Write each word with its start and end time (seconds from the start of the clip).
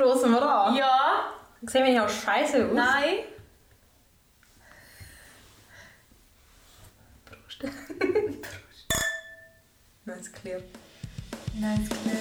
Stoßen 0.00 0.30
wir 0.30 0.40
an? 0.40 0.76
Ja. 0.76 1.32
Sehen 1.62 1.84
wir 1.86 1.92
ja 1.92 2.08
scheiße 2.08 2.66
aus? 2.66 2.72
Nein. 2.72 3.14
Nein, 10.04 10.18
es 10.20 10.32
klärt. 10.32 10.62
Nein, 11.54 11.82
ist 11.82 11.90
klar. 11.90 12.14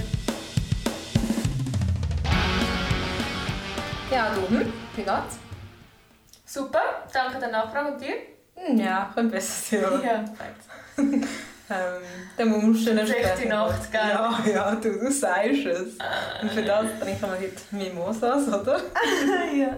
Ja, 4.09 4.33
du, 4.33 4.49
hm? 4.49 4.73
wie 4.95 5.03
geht's? 5.03 5.37
Super, 6.47 6.81
danke 7.13 7.37
der 7.37 7.49
Nachfrage 7.49 7.91
und 7.93 8.01
dir? 8.01 8.15
Hm, 8.55 8.75
Ja, 8.79 9.11
könnte 9.13 9.33
besser 9.35 9.81
sein? 9.91 10.01
Ja, 10.03 10.25
perfekt. 10.35 10.63
Ähm, 11.69 12.01
dann 12.37 12.47
musst 12.47 12.87
du 12.87 12.91
Schlechte 12.91 13.07
sprechen. 13.07 13.49
Nacht, 13.49 13.91
gell? 13.91 14.01
Ja, 14.01 14.39
ja, 14.53 14.75
du, 14.75 14.99
du 14.99 15.11
sagst 15.11 15.65
es. 15.65 15.97
Und 16.41 16.51
für 16.51 16.61
das 16.63 16.85
trinken 16.99 17.21
wir 17.21 17.39
heute 17.39 17.51
Mimosas, 17.71 18.47
oder? 18.47 18.79
ja. 19.53 19.75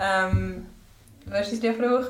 Ähm, 0.00 0.66
weißt 1.26 1.52
du, 1.52 1.56
die 1.56 1.78
Woche? 1.78 2.08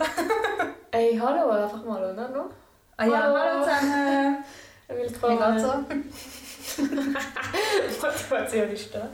Ey, 0.93 1.19
hallo, 1.21 1.51
einfach 1.51 1.85
mal, 1.85 2.03
oder? 2.13 2.29
Noch? 2.29 2.51
Ah 2.97 3.05
ja, 3.05 3.23
Hallo. 3.23 3.39
hallo 3.39 3.65
zusammen. 3.65 4.45
Wie 4.89 4.95
Willkommen. 4.95 5.57
geht's 5.57 5.63
so? 5.63 6.83
Motivation 8.07 8.71
ist 8.71 8.95
da. 8.95 9.09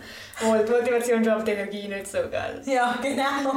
Oh, 0.44 0.54
die 0.64 0.70
Motivation 0.70 1.24
schafft 1.24 1.46
die 1.46 1.52
Energie 1.52 1.88
nicht 1.88 2.06
so, 2.06 2.18
gell? 2.30 2.62
Ja, 2.66 2.96
genau. 3.02 3.50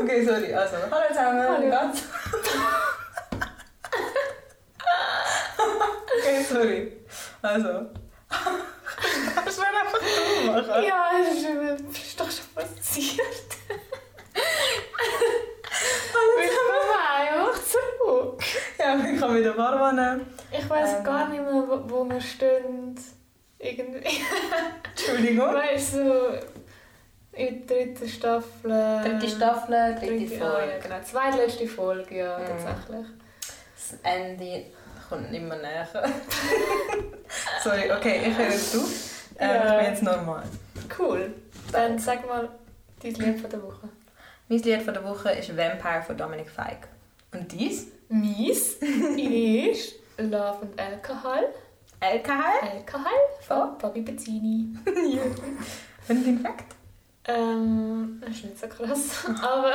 okay, 0.00 0.24
sorry. 0.24 0.54
Also, 0.54 0.76
hallo 0.90 1.08
zusammen. 1.08 1.42
Hallo. 1.42 1.60
Wie 1.60 1.70
geht's? 1.70 2.04
Okay, 6.32 6.42
sorry. 6.48 6.92
Also. 7.42 7.68
Kannst 9.34 9.58
du 9.58 9.62
einfach 9.62 9.92
machen? 10.46 10.84
Ja, 10.84 11.10
das 11.18 11.98
ist, 11.98 12.18
doch 12.20 12.30
schon 12.30 12.46
passiert. 12.54 13.20
Willkommen 16.36 16.90
einfach 17.18 17.60
zurück. 17.64 18.42
Ja, 18.78 18.96
ich 19.12 19.20
kann 19.20 19.34
wieder 19.36 19.56
warm 19.56 19.96
nehmen. 19.96 20.26
Ich 20.50 20.68
weiß 20.68 20.98
Ähm. 20.98 21.04
gar 21.04 21.28
nicht 21.28 21.42
mehr, 21.42 21.52
wo, 21.52 21.80
wo 21.90 22.08
wir 22.08 22.20
stehen. 22.20 22.94
Irgendwie. 23.58 24.20
Entschuldigung. 24.90 25.54
Weißt 25.54 25.94
du, 25.94 25.98
so 25.98 26.38
in 27.34 27.66
der 27.66 27.76
dritten 27.76 28.08
Staffel. 28.08 28.70
Dritte 28.70 29.28
Staffel, 29.28 29.94
dritte 29.98 30.26
Dritte, 30.26 30.44
ah, 30.44 30.48
ja, 30.48 30.50
Folge. 30.66 30.78
genau. 30.82 31.00
Zweitletzte 31.02 31.66
Folge, 31.68 32.16
ja, 32.18 32.38
Mhm. 32.38 32.44
tatsächlich. 32.46 33.06
Das 33.74 33.98
Ende 34.02 34.66
kommt 35.12 35.30
nicht 35.30 35.42
mehr 35.44 35.58
näher. 35.58 35.86
Sorry, 37.62 37.92
okay, 37.92 38.22
ich 38.30 38.36
höre 38.38 38.48
jetzt 38.50 38.76
auf. 38.76 38.90
Ähm, 39.38 39.48
Ja. 39.50 39.72
Ich 39.72 39.78
bin 39.84 39.92
jetzt 39.92 40.02
normal. 40.02 40.42
Cool. 40.98 41.34
Dann 41.70 41.98
sag 41.98 42.26
mal 42.26 42.48
dein 43.02 43.14
Lied 43.14 43.40
von 43.40 43.50
der 43.50 43.62
Woche. 43.62 43.88
Mein 44.48 44.58
Lied 44.60 44.82
von 44.82 44.94
der 44.94 45.04
Woche 45.04 45.30
ist 45.32 45.54
Vampire 45.56 46.02
von 46.06 46.16
Dominic 46.16 46.48
Feig. 46.50 46.88
Und 47.32 47.50
dies? 47.52 47.88
Mies 48.08 48.74
ist 48.76 49.94
Love 50.18 50.58
und 50.62 50.80
Alkohol. 50.80 51.48
LKH? 52.00 52.42
Alkohol 52.72 53.18
von 53.46 53.78
Bobby 53.78 54.00
Bettini. 54.00 54.74
ja. 54.86 55.22
Und 56.08 56.26
den 56.26 56.40
Fakt? 56.40 56.74
Ähm, 57.26 58.18
das 58.20 58.30
ist 58.30 58.44
nicht 58.44 58.58
so 58.58 58.66
krass. 58.66 59.24
Aber, 59.42 59.74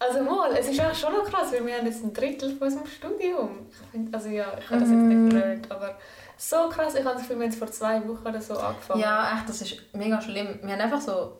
also 0.00 0.22
mal, 0.22 0.50
es 0.56 0.66
ist 0.68 0.80
eigentlich 0.80 0.98
schon 0.98 1.12
noch 1.12 1.24
krass, 1.30 1.52
weil 1.52 1.64
wir 1.66 1.76
haben 1.76 1.86
jetzt 1.86 2.02
ein 2.02 2.12
Drittel 2.12 2.56
von 2.56 2.66
unserem 2.68 2.86
Studium. 2.86 3.66
Ich 3.70 3.90
find, 3.90 4.14
also 4.14 4.28
ja, 4.28 4.46
ich 4.58 4.64
habe 4.70 4.80
das 4.80 4.88
jetzt 4.88 4.98
Mhm. 4.98 5.24
nicht 5.24 5.30
gelernt, 5.34 5.70
aber 5.70 5.98
so 6.36 6.68
krass. 6.70 6.94
Ich 6.94 7.04
habe 7.04 7.14
das 7.14 7.22
Gefühl, 7.22 7.36
wir 7.38 7.44
haben 7.44 7.52
es 7.52 7.58
vor 7.58 7.70
zwei 7.70 8.08
Wochen 8.08 8.26
oder 8.26 8.40
so 8.40 8.56
angefangen. 8.58 9.00
Ja, 9.00 9.36
echt, 9.36 9.48
das 9.48 9.60
ist 9.62 9.94
mega 9.94 10.20
schlimm. 10.20 10.58
Wir 10.62 10.72
haben 10.72 10.80
einfach 10.80 11.00
so 11.00 11.38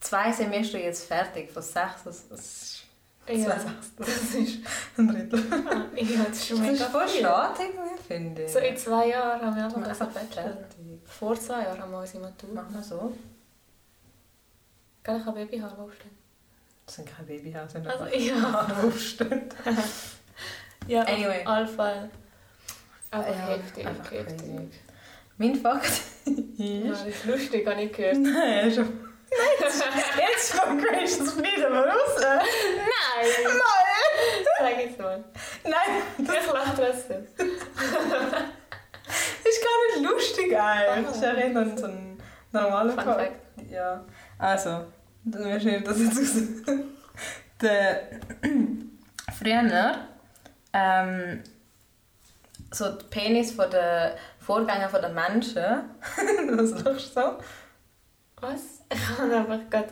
zwei 0.00 0.30
Semester 0.32 0.78
jetzt 0.78 1.04
fertig 1.06 1.50
von 1.50 1.62
sechs. 1.62 2.04
Das, 2.04 2.28
das 2.28 2.40
ist 3.26 3.44
ja 3.44 3.56
das 3.96 4.34
ist... 4.34 4.58
ein 4.96 5.08
Drittel. 5.08 5.42
Ah, 5.68 5.82
ja, 5.96 6.24
das 6.28 6.38
ist 6.38 6.48
schon 6.48 6.58
Das 6.62 6.66
ist 6.72 6.80
mega 6.80 6.84
voll 6.86 7.08
schade, 7.08 7.62
finde 8.06 8.44
ich. 8.44 8.52
So 8.52 8.58
in 8.60 8.76
zwei 8.76 9.08
Jahren 9.08 9.42
haben 9.42 9.56
wir 9.56 9.64
einfach 9.64 9.82
das 9.82 9.98
Bachelor. 9.98 10.56
Vor 11.04 11.34
zwei 11.34 11.64
Jahren 11.64 11.80
haben 11.82 11.90
wir 11.90 11.98
unsere 11.98 12.22
Matur. 12.22 12.54
Machen 12.54 12.74
wir 12.74 12.82
so. 12.82 13.12
Gell, 15.02 15.18
ich 15.18 15.24
habe 15.26 15.38
Babyhaar 15.44 15.78
aufstehen. 15.78 16.17
Das 16.88 16.94
sind 16.94 17.06
keine 17.14 17.26
Babyhaare, 17.28 17.64
das 17.64 17.72
sind 17.74 17.86
Also, 17.86 18.04
ja. 18.16 18.66
Aufstehen. 18.86 19.42
Ja, 20.86 21.02
Anyway. 21.02 21.44
auf 21.44 21.58
jeden 21.58 21.68
Fall. 21.76 22.08
Aber 23.10 23.28
Ja, 23.28 23.34
heftig, 23.48 23.86
einfach 23.86 24.10
heftig. 24.10 24.38
crazy. 24.38 24.70
Mein 25.36 25.54
Fakt 25.56 25.90
Ja, 26.56 26.92
ist... 26.92 27.00
das 27.02 27.08
ist 27.08 27.24
lustig, 27.26 27.66
habe 27.68 27.82
ich 27.82 27.92
gehört. 27.92 28.16
Nein, 28.16 28.72
schon... 28.72 29.00
Jetzt 29.30 30.58
kommt 30.58 30.82
Gracious 30.82 31.32
Freedom 31.34 31.74
raus. 31.74 32.16
Nein! 32.22 33.26
Mal! 33.44 33.84
Sag 34.58 34.78
jetzt 34.80 34.98
mal. 34.98 35.22
Nein, 35.64 36.02
Ich 36.16 36.26
lache 36.26 36.74
trotzdem. 36.74 37.26
das 37.36 37.46
ist 39.44 39.62
gar 39.62 39.78
nicht 40.00 40.10
lustig 40.10 40.58
eigentlich. 40.58 41.06
Das 41.06 41.16
ist 41.16 41.22
ja 41.22 41.34
eher 41.34 41.76
so 41.76 41.84
ein 41.86 42.18
normaler 42.52 42.92
Fun 42.94 43.04
Fakt. 43.04 43.20
Fact. 43.20 43.36
Ja, 43.70 44.02
also, 44.38 44.86
dann 45.30 45.44
wir 45.44 45.60
schnell 45.60 45.82
das 45.82 45.98
jetzt 46.00 46.18
raus. 46.18 46.78
Der 47.60 48.02
früher 49.36 49.98
ähm, 50.72 51.42
so 52.70 52.90
die 52.92 53.04
Penis 53.06 53.52
von 53.52 53.70
den 53.70 54.12
Vorgängern 54.38 54.90
von 54.90 55.02
den 55.02 55.14
Menschen, 55.14 55.64
was 56.56 56.70
lachst 56.84 57.16
du 57.16 57.20
so? 57.20 57.38
Was? 58.40 58.60
Ich 58.92 59.18
habe 59.18 59.36
einfach 59.36 59.70
gerade... 59.70 59.88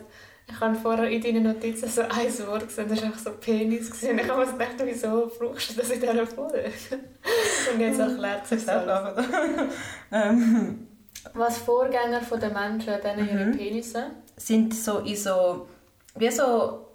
Ich 0.49 0.57
habe 0.61 0.75
vorher 0.75 1.09
in 1.09 1.21
deinen 1.21 1.43
Notizen 1.43 1.89
so 1.89 2.03
ein 2.03 2.47
Wort 2.47 2.65
gesehen, 2.65 2.87
das 2.87 2.99
war 2.99 3.07
einfach 3.07 3.19
so 3.19 3.31
Penis. 3.31 3.91
Gesehen. 3.91 4.17
Ich 4.17 4.29
habe 4.29 4.45
mir 4.45 4.51
gedacht, 4.53 4.75
wieso 4.81 5.29
brauchst 5.37 5.71
du 5.71 5.73
das 5.75 5.89
in 5.89 5.99
dieser 5.99 6.25
Folge? 6.25 6.63
Und 7.73 7.79
jetzt 7.81 7.99
erklärt 7.99 8.47
sich 8.47 8.63
das. 8.63 9.25
ähm, 10.11 10.87
Was 11.33 11.57
Vorgänger 11.57 12.21
von 12.21 12.39
den 12.39 12.53
Menschen, 12.53 13.01
denen 13.01 13.27
ihre 13.27 13.45
Mhm. 13.45 13.57
Penisse? 13.57 14.11
sind 14.35 14.73
so 14.75 14.99
in 14.99 15.15
so, 15.15 15.67
wie 16.15 16.29
so 16.29 16.87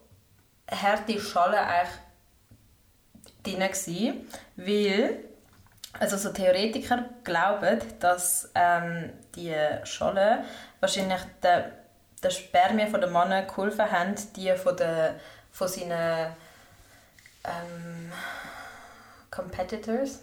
harte 0.71 1.19
Schalen 1.21 1.55
eigentlich 1.59 1.99
drin 3.43 3.59
gewesen, 3.59 4.29
weil 4.57 5.25
also 5.99 6.17
so 6.17 6.31
Theoretiker 6.31 7.05
glauben, 7.25 7.81
dass 8.01 8.51
ähm, 8.55 9.11
die 9.35 9.55
Schalen 9.85 10.45
wahrscheinlich 10.81 11.21
den, 11.43 11.65
den 12.23 12.31
Spermien 12.31 12.89
von 12.89 13.01
den 13.01 13.13
Männern 13.13 13.47
geholfen 13.47 13.91
haben, 13.91 14.15
die 14.37 14.53
von, 14.53 14.77
den, 14.77 15.15
von 15.51 15.69
seinen 15.69 16.33
ähm, 17.45 18.13
Competitors, 19.31 20.21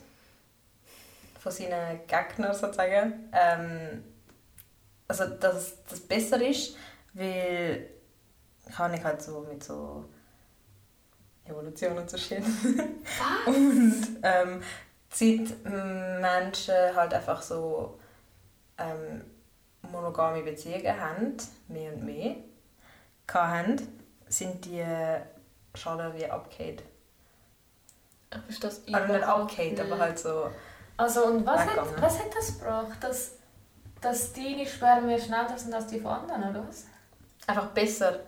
von 1.39 1.51
seinen 1.51 2.05
Gegnern 2.05 2.53
sozusagen, 2.53 3.29
ähm, 3.33 4.03
also 5.07 5.25
dass 5.25 5.83
das 5.85 5.99
besser 6.01 6.39
ist, 6.45 6.75
weil 7.13 7.89
kann 8.75 8.93
ich 8.93 9.03
halt 9.03 9.21
so 9.21 9.39
mit 9.49 9.63
so 9.63 10.05
Evolution 11.45 11.97
und 11.97 12.09
so 12.09 12.17
shit. 12.17 12.43
und 13.45 14.19
ähm, 14.21 14.61
seit 15.09 15.63
Menschen 15.63 16.75
halt 16.95 17.13
einfach 17.13 17.41
so 17.41 17.99
ähm, 18.77 19.23
monogame 19.81 20.43
Beziehungen 20.43 20.99
haben, 20.99 21.37
mehr 21.67 21.93
und 21.93 22.05
mehr, 22.05 22.35
hatten, 23.27 23.87
sind 24.27 24.65
die 24.65 24.85
Schalen 25.73 26.13
wie 26.15 26.25
abgekehrt. 26.25 26.83
Ich 28.31 28.59
verstehe 28.59 28.69
das 28.69 28.93
Also 28.93 29.13
nicht 29.13 29.27
nicht. 29.77 29.91
aber 29.91 29.99
halt 29.99 30.19
so... 30.19 30.51
Also 30.99 31.27
und 31.27 31.45
was 31.45 31.61
hat, 31.61 32.01
was 32.01 32.19
hat 32.19 32.35
das 32.35 32.59
gebracht? 32.59 32.97
Dass, 32.99 33.37
dass 34.01 34.33
deine 34.33 34.65
Spermien 34.65 35.17
schneller 35.17 35.57
sind 35.57 35.73
als 35.73 35.87
die 35.87 35.97
von 35.97 36.11
anderen, 36.11 36.49
oder 36.49 36.67
was? 36.67 36.87
Einfach 37.47 37.67
besser. 37.67 38.19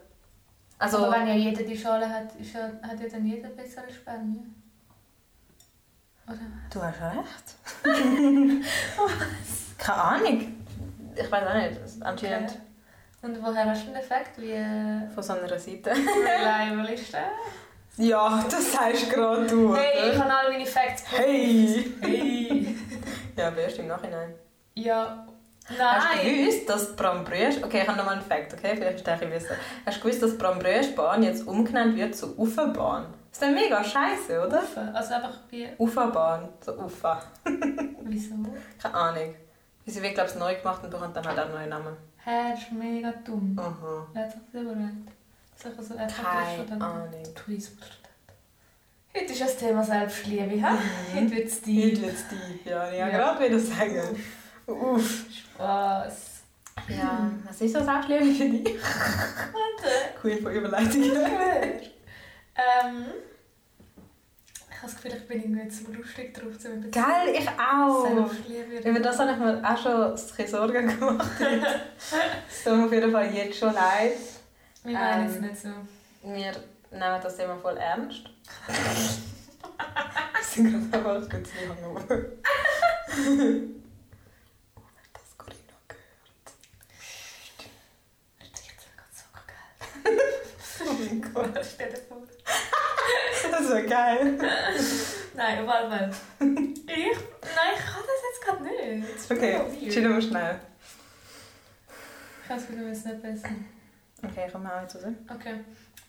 Also... 0.80 1.00
Aber 1.00 1.12
wenn 1.12 1.28
ja 1.28 1.34
jeder 1.34 1.64
die 1.64 1.78
Schale 1.78 2.10
hat, 2.10 2.34
ist 2.40 2.54
ja, 2.54 2.72
hat 2.82 2.98
ja 2.98 3.10
dann 3.10 3.26
jeder 3.26 3.50
bessere 3.50 3.92
Spermien. 3.92 4.56
Oder 6.26 6.38
was? 6.38 6.74
Du 6.74 6.82
hast 6.82 7.02
recht. 7.02 8.66
Keine 9.78 10.02
Ahnung. 10.02 10.66
Ich 11.14 11.30
weiß 11.30 11.48
auch 11.48 11.54
nicht. 11.56 12.02
Anscheinend 12.02 12.58
Und 13.22 13.44
woher 13.44 13.66
hast 13.66 13.84
du 13.84 13.88
den 13.88 13.98
Effekt? 13.98 14.38
Wie, 14.38 14.52
äh, 14.52 15.10
von 15.10 15.22
so 15.22 15.34
einer 15.34 15.60
Seite. 15.60 15.92
Leibel 16.42 16.86
ist 16.86 17.12
der? 17.12 17.32
Ja, 17.98 18.44
das 18.50 18.72
sagst 18.72 19.10
gerade 19.10 19.46
du, 19.48 19.76
Hey, 19.76 20.12
ich 20.12 20.20
habe 20.20 20.34
alle 20.34 20.52
meine 20.52 20.66
Facts 20.66 21.04
Hey! 21.12 21.92
Hey! 22.02 22.76
Ja, 23.36 23.48
aber 23.48 23.58
erst 23.58 23.80
im 23.80 23.88
Nachhinein. 23.88 24.34
Ja. 24.76 25.26
Hast 25.66 26.14
du 26.14 26.24
Nein! 26.24 26.36
gewusst, 26.38 26.70
dass 26.70 26.96
Bram 26.96 27.24
Brüsch... 27.24 27.58
Okay, 27.64 27.82
ich 27.82 27.88
habe 27.88 27.98
nochmal 27.98 28.16
einen 28.16 28.26
Fakt, 28.26 28.54
okay? 28.54 28.76
Vielleicht 28.76 29.06
der 29.06 29.14
ein 29.14 29.20
bisschen 29.20 29.34
besser. 29.34 29.56
Hast 29.86 29.98
du 29.98 30.02
gewusst, 30.02 30.24
dass 30.24 30.38
Bram 30.38 30.60
Brüsch-Bahn 30.60 31.24
jetzt 31.24 31.48
umgenannt 31.48 31.96
wird 31.96 32.16
zu 32.16 32.38
Uferbahn? 32.38 33.06
Das 33.30 33.40
ist 33.40 33.42
dann 33.42 33.54
mega 33.54 33.84
scheiße, 33.84 34.46
oder? 34.46 34.64
Also 34.94 35.14
einfach 35.14 35.38
wie... 35.50 35.70
Uferbahn, 35.78 36.50
so 36.60 36.74
Ufer. 36.74 37.22
Wieso? 38.04 38.36
Keine 38.82 38.96
Ahnung. 38.96 39.36
Sie 39.86 40.02
wird, 40.02 40.14
glaube 40.14 40.30
ich, 40.30 40.36
neu 40.36 40.56
gemacht 40.56 40.84
und 40.84 40.90
bekommt 40.90 41.16
dann 41.16 41.26
halt 41.26 41.40
auch 41.40 41.46
einen 41.46 41.54
neuen 41.54 41.70
Namen. 41.70 41.98
Hä, 42.24 42.52
das 42.52 42.62
ist 42.62 42.72
mega 42.72 43.12
dumm. 43.26 43.58
Aha. 43.58 44.08
Hat 44.16 44.32
sich 44.32 44.42
das 44.54 44.64
Sicher 45.62 45.84
so 45.84 45.96
einfach 45.96 46.24
Keine 46.24 46.84
Ahnung. 46.86 47.10
Tourismusstudent. 47.36 47.98
Heute 49.16 49.34
ist 49.34 49.42
das 49.42 49.58
Thema 49.58 49.84
Selbstliebe, 49.84 50.44
hä? 50.52 50.58
Mhm. 50.58 51.16
Heute 51.16 51.32
wird 51.36 51.48
es 51.48 51.56
Heute 51.58 51.66
deep. 51.66 52.02
wird's 52.02 52.24
deep, 52.30 52.66
ja. 52.66 52.90
Ich 52.92 52.98
Ja. 52.98 53.10
gerade 53.10 53.46
wieder 53.46 53.60
sagen. 53.60 54.24
Uff. 54.66 55.26
Spaß. 55.30 56.28
Ja, 56.88 57.30
was 57.46 57.62
ist 57.62 57.74
so 57.74 57.84
Selbstliebe 57.84 58.26
für 58.26 58.50
dich? 58.50 58.76
Warte. 58.82 60.20
Queen 60.22 60.42
von 60.42 60.52
Überleitungen. 60.54 61.12
ähm, 61.12 63.06
ich 64.70 64.78
habe 64.78 64.94
das 64.94 64.96
Gefühl, 64.96 65.12
ich 65.16 65.28
bin 65.28 65.42
irgendwie 65.44 65.68
zu 65.70 65.92
lustig 65.92 66.34
drauf, 66.34 66.58
zu 66.58 66.70
mit 66.70 66.92
Geil, 66.92 67.36
ich 67.38 67.48
auch. 67.50 68.08
Selbstliebe. 68.08 68.90
Über 68.90 69.00
das 69.00 69.20
habe 69.20 69.32
ich 69.34 69.38
mir 69.38 69.62
auch 69.64 69.78
schon 69.78 69.92
ein 70.04 70.12
bisschen 70.14 70.48
Sorgen 70.48 71.00
gemacht. 71.00 71.30
Es 72.50 72.64
tut 72.64 72.78
mir 72.78 72.86
auf 72.86 72.94
jeden 72.94 73.12
Fall 73.12 73.32
jetzt 73.36 73.60
schon 73.60 73.74
leid. 73.74 74.14
Wir 74.84 74.94
meinen 74.94 75.28
es 75.28 75.36
Ähm, 75.36 75.42
nicht 75.42 75.62
so. 75.62 75.70
Wir 76.24 76.52
nehmen 76.92 77.22
das 77.22 77.38
Thema 77.38 77.56
voll 77.58 77.78
ernst. 77.78 78.24
Wir 80.44 80.44
sind 80.44 80.92
gerade 80.92 81.10
einfach 81.16 81.30
kurz 81.30 81.50
nicht 81.54 81.70
hangover. 81.70 82.04
Das 85.14 85.38
Corinna 85.38 85.78
gehört. 85.88 86.52
Das 88.40 88.62
riecht 88.64 88.80
gerade 88.98 89.14
so 89.14 89.26
geil. 89.48 90.18
Oh 90.88 90.94
mein 90.94 91.22
Gott. 91.34 91.66
Stell 91.74 91.90
dir 91.92 91.98
vor. 91.98 92.22
Das 93.52 93.70
wäre 93.70 93.86
geil. 93.86 94.38
Nein, 95.36 95.70
auf 95.70 95.76
jeden 95.76 95.92
Fall. 95.92 96.12
Ich? 96.40 97.18
Nein, 97.44 97.74
ich 97.76 97.86
kann 97.86 98.04
das 98.04 98.22
jetzt 98.28 98.42
gerade 98.44 98.64
nicht. 98.64 99.16
Das 99.16 99.32
Okay, 99.32 99.90
chillen 99.90 100.14
wir 100.14 100.22
schnell. 100.22 100.60
Ich 102.44 102.48
das 102.50 102.70
wir 102.70 102.78
müssen 102.78 103.10
nicht 103.12 103.22
besser. 103.22 103.50
Okay, 104.24 104.48
komm 104.52 104.64
mal 104.64 104.84
jetzt 104.84 104.96
raus. 104.96 105.06
Okay. 105.30 105.56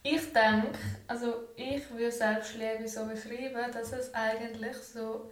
Ich 0.02 0.32
denke, 0.32 0.68
also 1.06 1.48
ich 1.56 1.88
würde 1.90 2.10
Selbstliebe 2.10 2.86
so 2.88 3.06
beschreiben, 3.06 3.70
dass 3.72 3.92
es 3.92 4.12
eigentlich 4.12 4.76
so 4.76 5.30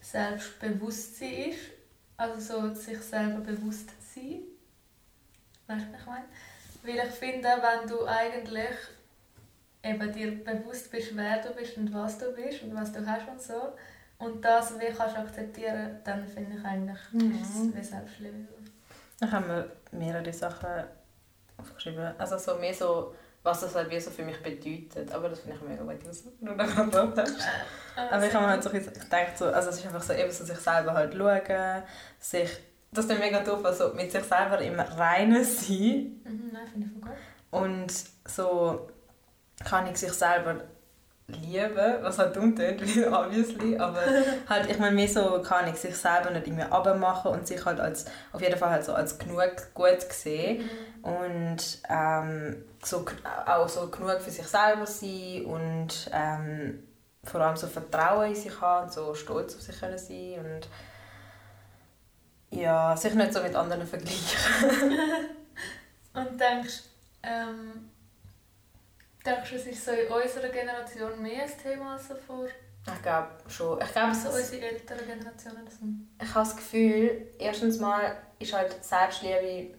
Selbstbewusstsein 0.00 1.50
ist. 1.50 1.58
Also 2.16 2.40
so 2.40 2.74
sich 2.74 3.00
selber 3.00 3.40
bewusst 3.40 3.90
sein. 4.14 4.42
Weißt 5.66 5.86
du, 5.86 5.92
was 5.92 6.00
ich 6.00 6.06
meine? 6.06 6.24
Weil 6.84 7.06
ich 7.08 7.14
finde, 7.14 7.48
wenn 7.48 7.88
du 7.88 8.06
eigentlich 8.06 8.76
eben 9.82 10.12
dir 10.12 10.44
bewusst 10.44 10.90
bist, 10.90 11.16
wer 11.16 11.42
du 11.42 11.50
bist 11.54 11.76
und 11.76 11.92
was 11.92 12.18
du 12.18 12.30
bist 12.32 12.62
und 12.62 12.74
was 12.74 12.92
du 12.92 13.04
hast 13.04 13.28
und 13.28 13.40
so, 13.42 13.72
und 14.18 14.44
das 14.44 14.78
wie 14.78 14.92
kannst 14.92 15.16
akzeptieren, 15.16 15.98
dann 16.04 16.26
finde 16.28 16.56
ich 16.58 16.64
eigentlich, 16.64 16.98
Mhm. 17.12 17.32
ist 17.42 17.56
es 17.56 17.74
wie 17.76 17.82
Selbstliebe. 17.82 18.36
Dann 19.18 19.32
haben 19.32 19.48
wir 19.48 19.72
mehrere 19.90 20.32
Sachen 20.32 20.84
aufgeschrieben. 21.62 22.14
Also 22.18 22.36
so 22.38 22.56
mehr 22.56 22.74
so, 22.74 23.14
was 23.42 23.60
das 23.60 23.74
halt 23.74 23.90
wie 23.90 23.98
so 24.00 24.10
für 24.10 24.24
mich 24.24 24.42
bedeutet. 24.42 25.12
Aber 25.12 25.28
das 25.28 25.40
finde 25.40 25.56
ich 25.56 25.62
mega 25.68 25.82
gut, 25.82 26.06
was 26.06 26.22
du 26.24 26.30
da 26.40 26.64
gerade 26.64 26.88
gesagt 26.90 27.18
hast. 27.18 27.48
Aber 28.12 28.26
ich 28.26 28.34
habe 28.34 28.44
mir 28.44 28.50
halt 28.52 28.62
so 28.62 28.70
gedacht, 28.70 29.36
so, 29.38 29.46
also 29.46 29.70
es 29.70 29.78
ist 29.78 29.86
einfach 29.86 30.02
so 30.02 30.12
eben 30.12 30.30
so 30.30 30.44
sich 30.44 30.58
selber 30.58 30.94
halt 30.94 31.14
schauen, 31.14 31.82
sich, 32.18 32.50
das 32.92 33.06
ist 33.06 33.18
mega 33.18 33.40
doof, 33.40 33.64
also 33.64 33.92
mit 33.94 34.12
sich 34.12 34.22
selber 34.24 34.58
im 34.60 34.78
Reinen 34.78 35.44
sein 35.44 36.20
Mhm, 36.24 36.50
nein, 36.52 36.66
finde 36.70 36.86
ich 36.86 36.92
voll 37.02 37.10
gut. 37.10 37.62
und 37.62 37.92
so 38.28 38.88
kann 39.68 39.86
ich 39.86 39.96
sich 39.96 40.12
selber 40.12 40.62
lieben, 41.36 42.02
was 42.02 42.18
halt 42.18 42.36
dumm 42.36 42.54
weil 42.58 43.12
obviously, 43.12 43.78
aber 43.78 44.00
halt, 44.48 44.70
ich 44.70 44.78
meine, 44.78 44.94
mehr 44.94 45.08
so 45.08 45.42
kann 45.42 45.68
ich 45.68 45.76
sich 45.76 45.96
selber 45.96 46.30
nicht 46.30 46.46
irgendwie 46.46 46.64
abmachen 46.64 47.32
und 47.32 47.46
sich 47.46 47.64
halt 47.64 47.80
als, 47.80 48.06
auf 48.32 48.40
jeden 48.40 48.58
Fall 48.58 48.70
halt 48.70 48.84
so 48.84 48.92
als 48.92 49.18
genug 49.18 49.74
gut 49.74 50.00
sehen 50.10 50.68
und 51.02 51.58
ähm, 51.88 52.64
so, 52.84 53.04
auch 53.46 53.68
so 53.68 53.88
genug 53.88 54.20
für 54.20 54.30
sich 54.30 54.46
selber 54.46 54.86
sein 54.86 55.44
und 55.44 56.10
ähm, 56.12 56.82
vor 57.24 57.40
allem 57.40 57.56
so 57.56 57.66
Vertrauen 57.66 58.28
in 58.28 58.34
sich 58.34 58.60
haben 58.60 58.86
und 58.86 58.92
so 58.92 59.14
stolz 59.14 59.54
auf 59.54 59.62
sich 59.62 59.78
können 59.78 59.98
sein 59.98 60.38
und 60.38 60.68
ja, 62.50 62.96
sich 62.96 63.14
nicht 63.14 63.32
so 63.32 63.40
mit 63.42 63.54
anderen 63.54 63.86
vergleichen. 63.86 64.38
Und 66.14 66.38
denkst, 66.38 66.82
ähm, 67.22 67.90
denkst 69.24 69.50
du, 69.50 69.56
es 69.56 69.66
ist 69.66 69.84
so 69.84 69.92
in 69.92 70.08
unserer 70.12 70.48
Generation 70.48 71.22
mehr 71.22 71.44
ein 71.44 71.50
Thema 71.62 71.94
als 71.94 72.06
vor 72.26 72.46
Ich 72.46 73.02
glaube 73.02 73.28
schon. 73.48 73.80
Ich 73.80 73.92
glaube, 73.92 74.14
so 74.14 74.28
es 74.30 74.36
ist 74.36 74.52
unsere 74.54 74.70
älteren 74.72 75.06
Generationen 75.06 75.68
sind? 75.68 76.08
ich 76.20 76.34
habe 76.34 76.44
das 76.48 76.56
Gefühl, 76.56 77.26
erstens 77.38 77.78
mal 77.78 78.16
ist 78.38 78.52
halt 78.52 78.82
Selbstliebe. 78.84 79.74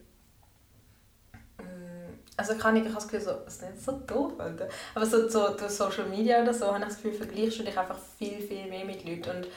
mm, 1.57 2.13
Also 2.38 2.56
kann 2.57 2.75
ich, 2.78 2.84
ich 2.84 2.90
habe 2.90 2.95
das 2.95 3.07
Gefühl, 3.07 3.22
so, 3.22 3.34
das 3.45 3.56
ist 3.56 3.62
nicht 3.69 3.84
so 3.84 3.92
doof, 3.94 4.34
Alter. 4.40 4.69
aber 4.95 5.06
so, 5.06 5.28
so 5.28 5.50
durch 5.56 5.72
Social 5.72 6.06
Media 6.06 6.42
oder 6.42 6.54
so 6.54 6.68
habe 6.68 6.80
ich 6.80 6.86
das 6.86 6.96
Gefühl, 6.96 7.13
vergleichst 7.13 7.60
du 7.60 7.63
dich 7.63 7.78
einfach 7.78 8.00
viel, 8.18 8.39
viel 8.42 8.68
mehr 8.69 8.86
mit 8.86 9.04
Leuten 9.06 9.30
und 9.38 9.48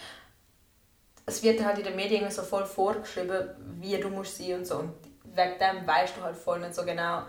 es 1.29 1.43
wird 1.43 1.65
halt 1.65 1.79
in 1.79 1.85
den 1.85 1.97
Medien 1.97 2.31
so 2.31 2.43
voll 2.43 2.65
vorgeschrieben, 2.65 3.50
wie 3.81 3.97
du 3.99 4.09
musst 4.09 4.39
sein 4.39 4.55
und 4.59 4.65
so 4.65 4.79
und 4.79 4.93
wegen 5.25 5.59
dem 5.59 5.87
weißt 5.87 6.17
du 6.17 6.23
halt 6.23 6.37
voll 6.37 6.61
nicht 6.61 6.75
so 6.75 6.85
genau, 6.85 7.23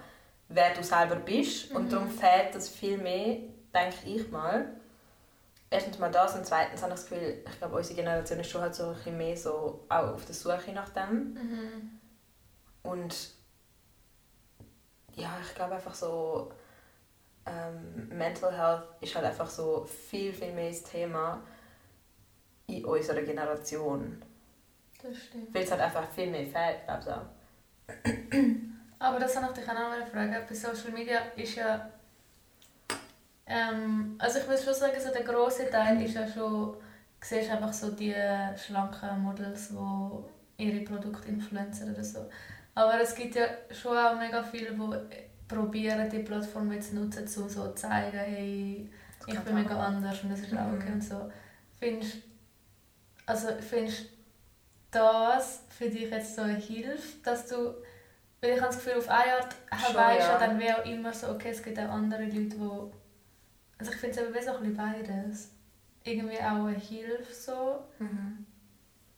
wer 0.50 0.74
du 0.74 0.84
selber 0.84 1.16
bist 1.18 1.72
und 1.72 1.86
Mhm. 1.86 1.90
darum 1.90 2.10
fehlt 2.10 2.56
das 2.56 2.70
viel 2.70 2.98
mehr, 2.98 3.38
denke 3.74 4.06
ich 4.06 4.30
mal. 4.32 4.68
Erstens 5.70 6.00
mal 6.00 6.10
das 6.12 6.34
und 6.36 6.46
zweitens 6.46 6.82
habe 6.82 6.94
ich 6.94 7.00
das 7.02 7.10
Gefühl, 7.10 7.44
ich 7.46 7.58
glaube, 7.58 7.76
unsere 7.76 7.96
Generation 7.96 8.40
ist 8.40 8.50
schon 8.50 8.62
halt 8.62 8.74
so 8.74 8.88
ein 8.88 8.94
bisschen 8.96 9.18
mehr 9.18 9.36
so 9.36 9.84
auch 9.90 10.14
auf 10.14 10.26
der 10.26 10.34
Suche 10.36 10.72
nach 10.72 10.90
dem. 10.90 11.34
Mhm. 11.34 12.00
Und 12.84 13.32
ja, 15.16 15.38
ich 15.46 15.54
glaube 15.56 15.76
einfach 15.76 15.94
so, 15.94 16.52
ähm, 17.46 18.08
Mental 18.18 18.56
Health 18.58 18.84
ist 19.02 19.14
halt 19.16 19.26
einfach 19.26 19.50
so 19.50 19.84
viel, 19.84 20.32
viel 20.32 20.54
mehr 20.54 20.70
das 20.70 20.84
Thema 20.84 21.42
in 22.68 22.86
unserer 22.86 23.22
Generation. 23.22 24.22
Das 25.02 25.18
stimmt. 25.18 25.54
Weil 25.54 25.64
es 25.64 25.72
halt 25.72 25.82
einfach 25.82 26.10
viel 26.12 26.28
mehr 26.28 26.46
fehlt, 26.46 26.86
glaube 26.86 27.02
ich 27.02 27.10
auch. 27.12 28.44
Aber 29.00 29.20
das 29.20 29.36
wollte 29.36 29.60
ich 29.60 29.66
dich 29.66 29.70
auch 29.70 29.74
noch 29.74 29.90
mal 29.90 30.06
fragen. 30.06 30.36
Bei 30.48 30.56
Social 30.56 30.92
Media 30.92 31.20
ist 31.36 31.56
ja. 31.56 31.90
Ähm, 33.46 34.16
also 34.20 34.40
ich 34.40 34.48
würde 34.48 34.62
schon 34.62 34.74
sagen, 34.74 35.00
so 35.00 35.12
der 35.12 35.24
grosse 35.24 35.70
Teil 35.70 36.02
ist 36.02 36.16
ja 36.16 36.28
schon. 36.28 36.74
Du 37.20 37.26
siehst 37.26 37.50
einfach 37.50 37.74
so 37.74 37.92
die 37.92 38.14
schlanken 38.58 39.22
Models, 39.22 39.70
die 39.70 40.64
ihre 40.64 40.84
Produkte 40.86 41.30
influenzen 41.30 41.94
oder 41.94 42.04
so. 42.04 42.30
Aber 42.76 43.00
es 43.02 43.16
gibt 43.16 43.36
ja 43.36 43.46
schon 43.72 43.98
auch 43.98 44.16
mega 44.18 44.44
viele, 44.44 44.72
die 44.72 45.08
probieren, 45.48 46.10
die 46.10 46.20
Plattform 46.20 46.72
jetzt 46.74 46.90
zu 46.90 46.96
nutzen, 46.96 47.24
um 47.42 47.50
so 47.50 47.68
zu 47.70 47.74
zeigen, 47.76 48.18
hey, 48.18 48.90
ich 49.26 49.34
kann 49.34 49.44
bin 49.46 49.54
auch. 49.54 49.58
mega 49.60 49.80
anders 49.80 50.22
und 50.24 50.30
das 50.32 50.42
ist 50.42 50.54
auch 50.54 50.72
okay 50.74 50.90
Mhm. 50.90 50.94
und 50.94 51.04
so. 51.04 51.32
Findest 51.80 52.18
also 53.26 53.48
findest 53.60 54.06
das 54.92 55.64
für 55.70 55.90
dich 55.90 56.10
jetzt 56.10 56.36
so 56.36 56.44
eine 56.44 56.56
Hilfe, 56.56 57.18
dass 57.24 57.48
du 57.48 57.74
weil 58.42 58.52
ich 58.52 58.62
habe 58.62 58.68
das 58.68 58.84
Gefühl, 58.84 59.00
auf 59.00 59.10
eine 59.10 59.34
Art 59.34 59.56
weisst 59.72 60.28
du 60.28 60.32
ja. 60.32 60.40
dann 60.40 60.60
wie 60.60 60.72
auch 60.72 60.86
immer 60.86 61.14
so, 61.14 61.30
okay, 61.30 61.50
es 61.52 61.64
gibt 61.64 61.80
auch 61.80 61.90
andere 61.90 62.24
Leute, 62.24 62.56
die... 62.56 62.92
Also 63.80 63.92
ich 63.92 63.98
finde 63.98 64.16
es 64.20 64.26
eben 64.26 64.36
wie 64.36 64.42
so 64.42 64.52
ein 64.52 64.60
bisschen 64.60 64.78
beides. 64.78 65.52
Irgendwie 66.04 66.38
auch 66.38 66.66
eine 66.66 66.78
Hilfe 66.78 67.34
so, 67.34 67.84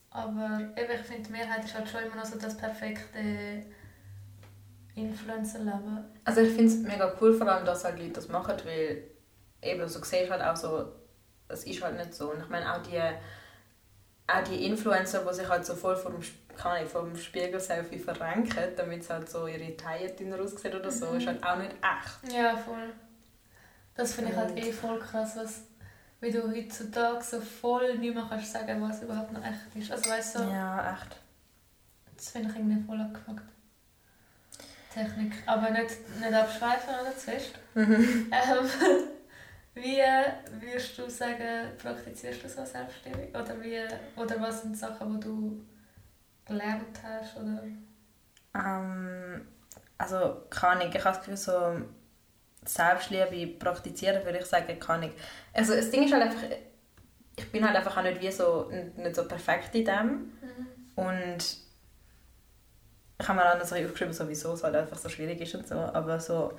aber 0.10 0.60
eben, 0.76 0.92
ich 0.92 1.06
finde, 1.06 1.24
die 1.28 1.32
Mehrheit 1.32 1.64
ist 1.64 1.76
halt 1.76 1.88
schon 1.88 2.02
immer 2.02 2.16
noch 2.16 2.26
so 2.26 2.40
das 2.40 2.58
perfekte 2.58 3.64
Influencer-Leben. 4.96 6.04
Also 6.26 6.42
ich 6.42 6.50
finde 6.50 6.66
es 6.66 6.80
mega 6.80 7.14
cool, 7.22 7.34
vor 7.36 7.48
allem, 7.48 7.64
dass 7.66 7.84
halt 7.84 8.00
Leute 8.00 8.14
das 8.14 8.28
machen, 8.28 8.56
weil 8.66 9.04
eben, 9.62 9.88
so 9.88 10.04
siehst 10.04 10.32
halt 10.32 10.42
auch 10.42 10.56
so, 10.56 10.92
es 11.48 11.64
ist 11.64 11.84
halt 11.84 11.96
nicht 11.98 12.14
so. 12.14 12.32
Und 12.32 12.42
ich 12.42 12.50
meine 12.50 12.74
auch 12.74 12.82
die, 12.82 13.00
auch 14.28 14.44
die 14.44 14.66
Influencer, 14.66 15.24
die 15.24 15.34
sich 15.36 15.48
halt 15.48 15.66
so 15.66 15.76
voll 15.76 15.96
vom, 15.96 16.16
kann 16.60 16.84
ich, 16.84 16.90
vom 16.90 17.16
Spiegel-Selfie 17.16 18.00
verrenken, 18.00 18.76
damit 18.76 19.04
sie 19.04 19.14
halt 19.14 19.30
so 19.30 19.48
ihre 19.48 19.76
Taille 19.78 20.10
dünner 20.12 20.40
aussehen 20.42 20.76
oder 20.76 20.92
so, 20.92 21.08
Mhm. 21.12 21.18
ist 21.18 21.28
halt 21.28 21.44
auch 21.44 21.58
nicht 21.58 21.72
echt. 21.72 22.34
Ja, 22.34 22.56
voll. 22.58 22.92
Das 23.96 24.14
finde 24.14 24.32
ich 24.32 24.38
halt 24.38 24.58
eh 24.58 24.72
voll 24.72 25.00
krass, 25.00 25.36
was, 25.36 25.62
wie 26.22 26.32
du 26.32 26.44
heutzutage 26.50 27.24
so 27.24 27.40
voll 27.42 27.98
nicht 27.98 28.14
mehr 28.14 28.26
kannst 28.30 28.52
sagen, 28.52 28.82
was 28.82 29.02
überhaupt 29.02 29.32
noch 29.34 29.44
echt 29.44 29.76
ist. 29.76 29.92
Also 29.92 30.10
weißt 30.10 30.36
du, 30.36 30.40
so, 30.40 30.46
Ja, 30.46 30.94
echt. 30.94 31.18
das 32.16 32.30
finde 32.30 32.50
ich 32.50 32.56
irgendwie 32.58 32.86
voll 32.86 33.00
abgefuckt. 33.00 33.44
Technik. 34.94 35.34
Aber 35.46 35.70
nicht, 35.70 35.92
nicht 36.20 36.34
abschweifen 36.34 36.94
oder 37.02 37.16
zu 37.16 37.32
fest. 37.32 37.54
Mhm. 37.76 38.32
Ähm, 38.32 38.70
wie 39.76 40.02
würdest 40.62 40.98
du 40.98 41.10
sagen, 41.10 41.70
praktizierst 41.82 42.44
du 42.44 42.50
so 42.50 42.66
Selbstliebe? 42.66 43.30
Oder, 43.30 43.62
wie, 43.62 43.80
oder 44.20 44.42
was 44.42 44.62
sind 44.64 44.78
Sachen, 44.78 45.20
die 45.20 45.26
du 45.26 45.64
gelernt 46.50 47.00
hast? 47.04 47.38
Oder? 47.38 47.64
Ähm, 48.56 49.48
also 49.98 50.44
kann 50.50 50.82
ich, 50.82 50.94
ich 50.94 51.06
habe 51.06 51.16
das 51.16 51.20
Gefühl, 51.20 51.38
so 51.38 51.82
Selbstliebe 52.66 53.58
praktizieren, 53.58 54.24
würde 54.26 54.40
ich 54.40 54.46
sagen, 54.46 54.80
kann 54.80 55.04
ich. 55.04 55.12
Also 55.54 55.76
das 55.76 55.90
Ding 55.92 56.04
ist 56.04 56.14
halt 56.14 56.24
einfach, 56.24 56.44
ich 57.36 57.52
bin 57.52 57.66
halt 57.66 57.76
einfach 57.76 57.98
auch 57.98 58.04
nicht 58.04 58.22
wie 58.22 58.32
so, 58.32 58.70
nicht 58.98 59.16
so 59.16 59.28
perfekt 59.28 59.74
in 59.76 59.86
dem. 59.86 60.34
Und 60.96 61.58
ich 63.22 63.28
habe 63.28 63.40
mir 63.40 63.50
auch 63.50 63.56
noch 63.56 63.64
aufgeschrieben, 63.64 64.14
so, 64.14 64.28
wieso 64.28 64.54
es 64.54 64.64
halt 64.64 64.76
einfach 64.76 64.98
so 64.98 65.10
schwierig 65.10 65.40
ist 65.42 65.56
und 65.56 65.68
so, 65.68 65.76
aber 65.76 66.20
so, 66.20 66.58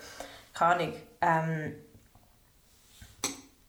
keine 0.54 0.74
Ahnung, 0.74 0.94
ähm, 1.20 1.74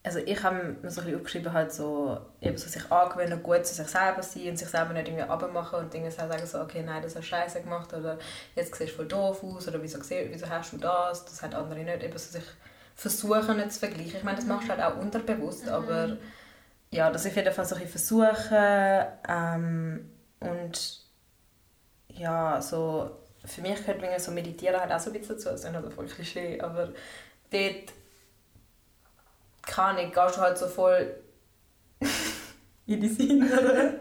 also 0.03 0.19
ich 0.19 0.41
habe 0.41 0.77
mir 0.81 0.89
so 0.89 1.01
ein 1.01 1.05
bisschen 1.05 1.15
aufgeschrieben, 1.15 1.53
halt 1.53 1.71
so, 1.71 2.19
eben 2.41 2.57
so 2.57 2.67
sich 2.67 2.91
angewöhnen, 2.91 3.43
gut 3.43 3.65
zu 3.65 3.75
sich 3.75 3.87
selber 3.87 4.23
sein 4.23 4.49
und 4.49 4.57
sich 4.57 4.67
selber 4.67 4.93
nicht 4.93 5.07
irgendwie 5.07 5.23
abmachen 5.23 5.79
und 5.79 5.93
Dinge 5.93 6.09
sagen 6.09 6.45
so, 6.45 6.59
okay, 6.59 6.81
nein, 6.83 7.03
das 7.03 7.15
hast 7.15 7.23
du 7.23 7.27
scheiße 7.27 7.61
gemacht 7.61 7.93
oder 7.93 8.17
jetzt 8.55 8.73
siehst 8.75 8.93
du 8.93 8.95
voll 8.95 9.07
doof 9.07 9.43
aus 9.43 9.67
oder 9.67 9.81
wieso, 9.81 9.99
wieso 9.99 10.49
hast 10.49 10.73
du 10.73 10.77
das, 10.77 11.25
das 11.25 11.43
haben 11.43 11.53
andere 11.53 11.79
nicht, 11.81 12.03
eben 12.03 12.17
so 12.17 12.31
sich 12.31 12.43
versuchen 12.95 13.57
nicht 13.57 13.73
zu 13.73 13.79
vergleichen. 13.79 14.17
Ich 14.17 14.23
meine, 14.23 14.37
das 14.37 14.45
machst 14.45 14.67
du 14.67 14.71
halt 14.71 14.81
auch 14.81 14.97
unterbewusst, 14.97 15.67
mhm. 15.67 15.71
aber 15.71 16.17
ja, 16.89 17.11
das 17.11 17.25
auf 17.25 17.35
jeden 17.35 17.53
Fall 17.53 17.65
so 17.65 17.75
ein 17.75 17.81
bisschen 17.81 17.91
versuchen 17.91 19.05
ähm, 19.29 20.09
und 20.39 21.01
ja, 22.09 22.59
so 22.59 23.11
für 23.45 23.61
mich 23.61 23.85
gehört 23.85 24.21
so 24.21 24.31
Meditieren 24.31 24.79
halt 24.79 24.91
auch 24.91 24.99
so 24.99 25.11
ein 25.11 25.13
bisschen 25.13 25.35
dazu, 25.35 25.49
das 25.49 25.63
ist 25.63 25.75
also 25.75 25.89
voll 25.91 26.07
Klischee, 26.07 26.59
aber 26.59 26.89
dort 27.51 27.93
keine 29.61 29.99
Ahnung, 29.99 30.11
gehst 30.11 30.37
du 30.37 30.41
halt 30.41 30.57
so 30.57 30.67
voll 30.67 31.15
in 32.87 33.01
die 33.01 33.07
Sinne 33.07 33.99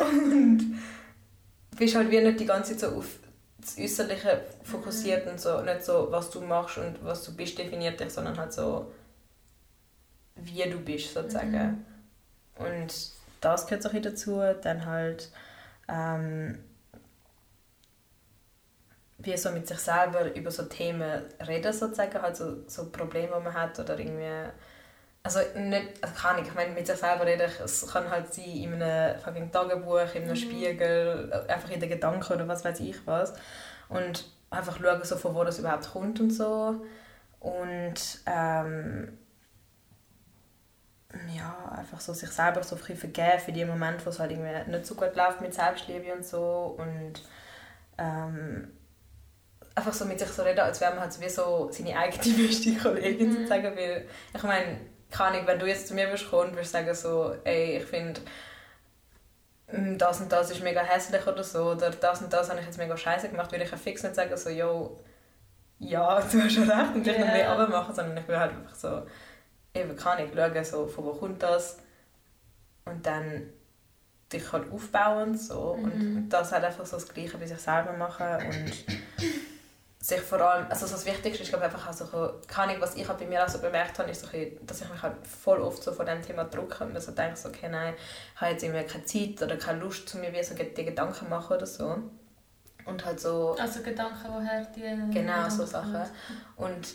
und 0.00 0.80
bist 1.76 1.94
halt 1.94 2.10
wie 2.10 2.20
nicht 2.20 2.40
die 2.40 2.46
ganze 2.46 2.76
Zeit 2.76 2.90
so 2.90 2.96
auf 2.98 3.06
das 3.62 3.78
Äußerliche 3.78 4.42
fokussiert 4.64 5.24
mhm. 5.24 5.32
und 5.32 5.40
so, 5.40 5.60
nicht 5.62 5.84
so, 5.84 6.08
was 6.10 6.30
du 6.30 6.40
machst 6.40 6.78
und 6.78 7.04
was 7.04 7.24
du 7.24 7.34
bist, 7.34 7.58
definiert 7.58 8.00
dich, 8.00 8.12
sondern 8.12 8.36
halt 8.36 8.52
so, 8.52 8.92
wie 10.36 10.68
du 10.68 10.78
bist, 10.78 11.14
sozusagen. 11.14 11.84
Mhm. 12.58 12.66
Und 12.66 12.92
das 13.40 13.66
gehört 13.66 13.86
auch 13.86 14.00
dazu. 14.00 14.40
Dann 14.62 14.84
halt, 14.84 15.30
ähm, 15.88 16.58
wie 19.18 19.36
so 19.36 19.50
mit 19.50 19.68
sich 19.68 19.78
selber 19.78 20.34
über 20.34 20.50
so 20.50 20.64
Themen 20.64 21.22
reden, 21.46 21.72
sozusagen, 21.72 22.20
halt 22.20 22.36
so, 22.36 22.66
so 22.66 22.90
Probleme, 22.90 23.34
die 23.38 23.44
man 23.44 23.54
hat 23.54 23.78
oder 23.78 23.98
irgendwie 23.98 24.50
also 25.24 25.38
nicht, 25.56 26.02
also 26.02 26.14
kann 26.14 26.38
ich, 26.40 26.48
ich 26.48 26.54
meine, 26.54 26.72
mit 26.72 26.86
sich 26.86 26.96
selber 26.96 27.24
reden, 27.24 27.48
es 27.64 27.86
kann 27.86 28.10
halt 28.10 28.32
sein 28.32 28.44
in 28.44 28.82
einem 28.82 29.18
fucking 29.20 29.52
Tagebuch, 29.52 30.14
in 30.14 30.22
einem 30.22 30.30
mhm. 30.30 30.36
Spiegel, 30.36 31.44
einfach 31.48 31.70
in 31.70 31.80
den 31.80 31.90
Gedanken 31.90 32.32
oder 32.32 32.48
was 32.48 32.64
weiß 32.64 32.80
ich 32.80 33.06
was. 33.06 33.34
Und 33.88 34.24
einfach 34.50 34.78
schauen, 34.80 35.04
so, 35.04 35.16
von 35.16 35.34
wo 35.34 35.44
das 35.44 35.58
überhaupt 35.58 35.90
kommt 35.92 36.18
und 36.20 36.30
so. 36.30 36.84
Und 37.38 38.20
ähm, 38.26 39.18
ja, 41.36 41.72
einfach 41.76 42.00
so 42.00 42.12
sich 42.14 42.30
selber 42.30 42.62
so 42.62 42.76
ein 42.76 42.96
vergeben 42.96 43.38
für 43.38 43.52
die 43.52 43.64
Momente, 43.64 44.04
wo 44.04 44.10
es 44.10 44.18
halt 44.18 44.32
irgendwie 44.32 44.70
nicht 44.70 44.86
so 44.86 44.94
gut 44.94 45.14
läuft 45.14 45.40
mit 45.40 45.54
Selbstliebe 45.54 46.12
und 46.12 46.24
so. 46.24 46.76
Und 46.78 47.22
ähm, 47.98 48.72
einfach 49.74 49.92
so 49.92 50.04
mit 50.04 50.18
sich 50.18 50.28
so 50.28 50.42
reden, 50.42 50.60
als 50.60 50.80
wäre 50.80 50.92
man 50.92 51.02
halt 51.02 51.12
sowieso 51.12 51.70
seine 51.70 51.96
eigene 51.96 52.36
beste 52.48 52.74
Kollegin 52.74 53.28
mhm. 53.28 53.32
sozusagen, 53.34 53.76
weil 53.76 54.06
ich 54.34 54.42
meine, 54.42 54.80
keine 55.12 55.36
Ahnung, 55.36 55.46
wenn 55.46 55.58
du 55.58 55.66
jetzt 55.66 55.88
zu 55.88 55.94
mir 55.94 56.10
wirst 56.10 56.30
kommen, 56.30 56.52
würdest 56.52 56.72
sagen 56.72 56.94
so, 56.94 57.36
ey, 57.44 57.78
ich 57.78 57.84
finde 57.84 58.20
mm, 59.70 59.98
das 59.98 60.20
und 60.20 60.32
das 60.32 60.50
ist 60.50 60.62
mega 60.62 60.80
hässlich 60.80 61.26
oder 61.26 61.44
so, 61.44 61.72
oder 61.72 61.90
das 61.90 62.22
und 62.22 62.32
das 62.32 62.50
habe 62.50 62.60
ich 62.60 62.66
jetzt 62.66 62.78
mega 62.78 62.96
scheiße 62.96 63.28
gemacht, 63.28 63.52
würde 63.52 63.64
ich 63.64 63.70
ja 63.70 63.76
fix 63.76 64.02
nicht 64.02 64.14
sagen 64.14 64.36
so, 64.36 64.50
yo, 64.50 64.98
ja, 65.78 66.20
du 66.32 66.42
hast 66.42 66.52
schon 66.52 66.70
recht 66.70 66.94
und 66.94 67.06
dich 67.06 67.16
yeah. 67.16 67.26
noch 67.26 67.32
mehr 67.32 67.50
abmachen, 67.50 67.94
sondern 67.94 68.16
ich 68.16 68.26
will 68.26 68.38
halt 68.38 68.52
einfach 68.52 68.74
so, 68.74 69.06
eben 69.74 69.94
kann 69.96 70.18
ich 70.24 70.34
schauen, 70.34 70.64
so, 70.64 70.86
von 70.86 71.04
wo 71.04 71.12
kommt 71.12 71.42
das 71.42 71.78
und 72.84 73.06
dann 73.06 73.50
dich 74.32 74.50
halt 74.50 74.72
aufbauen 74.72 75.36
so 75.36 75.76
mhm. 75.76 76.16
und 76.16 76.28
das 76.30 76.52
halt 76.52 76.64
einfach 76.64 76.86
so 76.86 76.96
das 76.96 77.08
Gleiche 77.08 77.36
bei 77.36 77.46
sich 77.46 77.58
selber 77.58 77.92
machen 77.92 78.26
und 78.46 78.72
sich 80.02 80.20
vor 80.20 80.40
allem, 80.40 80.66
also 80.68 80.84
das 80.84 81.06
Wichtigste 81.06 81.44
ist 81.44 81.48
glaube 81.50 81.64
einfach 81.64 81.88
auch 81.88 81.92
so, 81.92 82.06
keine 82.48 82.80
was 82.80 82.96
ich 82.96 83.06
halt 83.06 83.18
bei 83.20 83.24
mir 83.24 83.44
auch 83.44 83.48
so 83.48 83.60
bemerkt 83.60 84.00
habe, 84.00 84.10
ist 84.10 84.22
so, 84.22 84.26
dass 84.62 84.80
ich 84.80 84.90
mich 84.90 85.00
halt 85.00 85.14
voll 85.24 85.60
oft 85.60 85.80
so 85.80 85.92
von 85.92 86.04
diesem 86.04 86.22
Thema 86.22 86.42
drücke 86.44 86.82
und 86.82 86.92
mir 86.92 87.00
so 87.00 87.12
denke, 87.12 87.36
so, 87.36 87.50
okay, 87.50 87.68
nein, 87.68 87.94
ich 88.34 88.40
habe 88.40 88.50
jetzt 88.50 88.64
irgendwie 88.64 88.82
keine 88.82 89.04
Zeit 89.04 89.40
oder 89.40 89.56
keine 89.56 89.78
Lust, 89.78 90.08
zu 90.08 90.18
mir 90.18 90.32
wie 90.32 90.42
so 90.42 90.56
die 90.56 90.84
Gedanken 90.84 91.28
machen 91.28 91.56
oder 91.56 91.66
so. 91.66 91.98
Und 92.84 93.04
halt 93.04 93.20
so... 93.20 93.54
Also 93.60 93.80
Gedanken, 93.82 94.26
woher 94.28 94.64
die... 94.74 95.14
Genau, 95.14 95.48
so 95.48 95.64
Sachen. 95.64 96.02
Und 96.56 96.94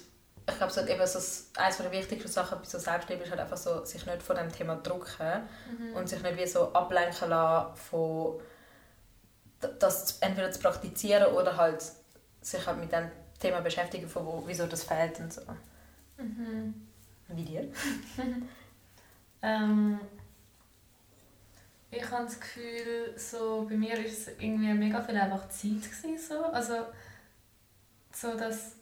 ich 0.49 0.57
glaube, 0.57 0.73
so 0.73 0.81
eben 0.81 1.07
so 1.07 1.19
eines 1.61 1.77
der 1.77 1.91
wichtigsten 1.93 2.29
Sachen 2.29 2.59
bei 2.59 2.65
so 2.65 2.77
Selbstliebe 2.77 3.23
ist 3.23 3.29
halt 3.29 3.39
einfach 3.39 3.55
so, 3.55 3.85
sich 3.85 4.05
nicht 4.05 4.21
von 4.21 4.35
diesem 4.35 4.51
Thema 4.51 4.75
drücken 4.75 5.47
mhm. 5.79 5.95
und 5.95 6.09
sich 6.09 6.21
nicht 6.21 6.37
wie 6.37 6.45
so 6.45 6.73
ablenken 6.73 7.29
lassen 7.29 7.73
von 7.77 8.41
das 9.79 10.19
entweder 10.19 10.51
zu 10.51 10.59
praktizieren 10.59 11.33
oder 11.33 11.55
halt 11.57 11.83
sich 12.49 12.65
halt 12.65 12.79
mit 12.79 12.91
dem 12.91 13.09
Thema 13.39 13.61
beschäftigen, 13.61 14.07
von 14.07 14.25
wo, 14.25 14.43
wieso 14.45 14.65
das 14.67 14.83
fehlt 14.83 15.19
und 15.19 15.33
so. 15.33 15.41
Mhm. 16.17 16.73
Wie 17.27 17.43
dir? 17.43 17.69
ähm, 19.41 19.99
ich 21.91 22.09
habe 22.09 22.25
das 22.25 22.39
Gefühl, 22.39 23.13
so, 23.17 23.67
bei 23.69 23.75
mir 23.75 23.93
war 23.93 24.05
es 24.05 24.27
irgendwie 24.27 24.73
mega 24.73 25.01
viel 25.01 25.17
einfach 25.17 25.49
Zeit. 25.49 25.81
Gewesen, 25.81 26.17
so. 26.17 26.43
Also, 26.45 26.85
so 28.13 28.37
dass 28.37 28.77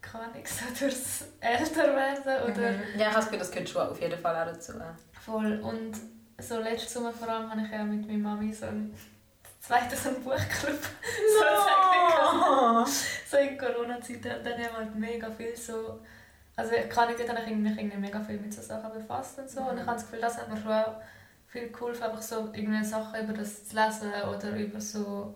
kann 0.00 0.30
ich 0.38 0.48
so 0.50 0.64
durchs 0.78 1.24
Älterwerden 1.40 2.42
oder... 2.44 2.72
Mhm. 2.72 2.98
Ja, 2.98 3.08
ich 3.08 3.14
habe 3.14 3.14
das 3.16 3.24
Gefühl, 3.24 3.38
das 3.38 3.50
gehört 3.50 3.68
schon 3.68 3.88
auf 3.88 4.00
jeden 4.00 4.18
Fall 4.18 4.36
auch 4.36 4.52
dazu. 4.52 4.72
Voll. 5.24 5.58
Und 5.60 5.94
so 6.38 6.60
letztes 6.60 6.92
Sommer 6.92 7.12
vor 7.12 7.28
allem 7.28 7.50
habe 7.50 7.62
ich 7.62 7.70
ja 7.70 7.84
mit 7.84 8.06
meiner 8.06 8.18
Mami 8.18 8.52
so 8.52 8.66
einen 8.66 8.94
zweiten 9.66 9.96
so 9.96 10.08
einen 10.10 10.22
Buchclub 10.22 10.78
no. 12.34 12.84
so 13.30 13.36
in 13.36 13.58
Corona-Zeiten. 13.58 14.44
Dann 14.44 14.52
haben 14.52 14.58
wir 14.58 14.72
halt 14.72 14.94
mega 14.94 15.30
viel 15.30 15.56
so... 15.56 16.00
Also 16.56 16.70
kann 16.88 17.10
ich 17.10 17.16
dort 17.16 17.30
habe 17.30 17.50
ich 17.50 17.56
mich 17.56 17.76
irgendwie 17.76 17.96
mega 17.96 18.20
viel 18.20 18.38
mit 18.38 18.54
so 18.54 18.62
Sachen 18.62 18.92
befasst 18.92 19.38
und 19.38 19.50
so. 19.50 19.60
Mhm. 19.60 19.66
Und 19.68 19.80
ich 19.80 19.86
habe 19.86 19.94
das 19.94 20.04
Gefühl, 20.04 20.20
das 20.20 20.38
hat 20.38 20.48
mir 20.48 20.56
schon 20.56 20.70
auch 20.70 21.00
viel 21.46 21.70
geholfen, 21.70 22.04
einfach 22.04 22.22
so 22.22 22.52
irgendwelche 22.52 22.84
Sachen 22.84 23.24
über 23.24 23.32
das 23.32 23.66
zu 23.66 23.76
lesen 23.76 24.12
oder 24.28 24.56
über 24.56 24.80
so 24.80 25.34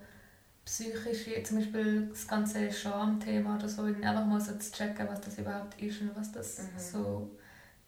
psychische, 0.65 1.43
zum 1.43 1.59
Beispiel 1.59 2.07
das 2.09 2.29
ganze 2.29 2.71
Schamthema 2.71 3.57
oder 3.57 3.69
so, 3.69 3.83
einfach 3.85 4.27
mal 4.27 4.41
so 4.41 4.57
zu 4.59 4.71
checken, 4.71 5.09
was 5.09 5.21
das 5.23 5.39
überhaupt 5.39 5.81
ist 5.81 6.01
und 6.03 6.15
was 6.15 6.31
das 6.31 6.59
mhm. 6.59 6.79
so, 6.79 7.31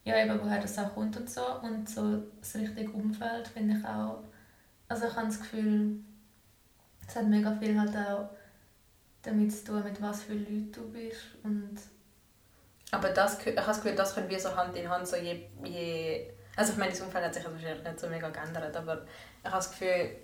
ja 0.03 0.17
eben, 0.17 0.39
woher 0.41 0.59
das 0.59 0.77
auch 0.77 0.93
kommt 0.93 1.15
und 1.15 1.29
so. 1.29 1.41
Und 1.61 1.87
so 1.87 2.23
das 2.39 2.55
richtige 2.55 2.91
Umfeld 2.91 3.47
finde 3.47 3.77
ich 3.77 3.85
auch, 3.85 4.23
also 4.89 5.05
ich 5.07 5.15
habe 5.15 5.27
das 5.27 5.39
Gefühl, 5.39 5.99
es 7.11 7.17
hat 7.17 7.27
mega 7.27 7.51
viel 7.51 7.77
halt 7.77 7.95
auch 7.95 8.29
damit 9.21 9.51
zu 9.51 9.65
tun, 9.65 9.83
mit 9.83 10.01
was 10.01 10.23
für 10.23 10.33
Leuten 10.33 10.71
du 10.71 10.89
bist 10.91 11.35
und 11.43 11.77
aber 12.93 13.09
das, 13.09 13.39
ich 13.39 13.45
habe 13.45 13.55
das 13.55 13.81
Gefühl, 13.81 13.95
das 13.95 14.13
können 14.15 14.29
wir 14.29 14.39
so 14.39 14.55
Hand 14.55 14.75
in 14.75 14.89
Hand 14.89 15.07
so 15.07 15.15
je, 15.15 15.47
je 15.63 16.29
also 16.55 16.73
ich 16.73 16.77
meine, 16.77 16.91
das 16.91 17.01
Umfeld 17.01 17.23
hat 17.23 17.33
sich 17.33 17.43
wahrscheinlich 17.43 17.83
nicht 17.83 17.99
so 17.99 18.07
mega 18.07 18.29
geändert, 18.29 18.75
aber 18.75 19.05
ich 19.41 19.45
habe 19.45 19.57
das 19.57 19.71
Gefühl, 19.71 20.17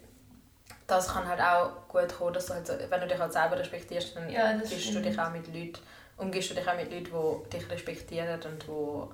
das 0.86 1.08
kann 1.08 1.28
halt 1.28 1.40
auch 1.40 1.88
gut 1.88 2.14
kommen, 2.14 2.34
dass 2.34 2.48
du 2.48 2.54
halt, 2.54 2.68
wenn 2.68 3.02
du 3.02 3.08
dich 3.08 3.18
halt 3.18 3.32
selber 3.32 3.58
respektierst, 3.58 4.16
dann 4.16 4.30
ja, 4.30 4.54
gibst 4.58 4.94
du 4.94 5.02
dich 5.02 5.18
auch 5.20 5.32
mit 5.32 5.48
Leuten, 5.48 5.80
umgibst 6.18 6.50
du 6.50 6.56
dich 6.56 6.68
auch 6.68 6.76
mit 6.76 6.92
Leuten, 6.92 7.06
die 7.06 7.50
dich 7.58 7.70
respektieren 7.70 8.42
und 8.42 8.64
die 8.64 9.08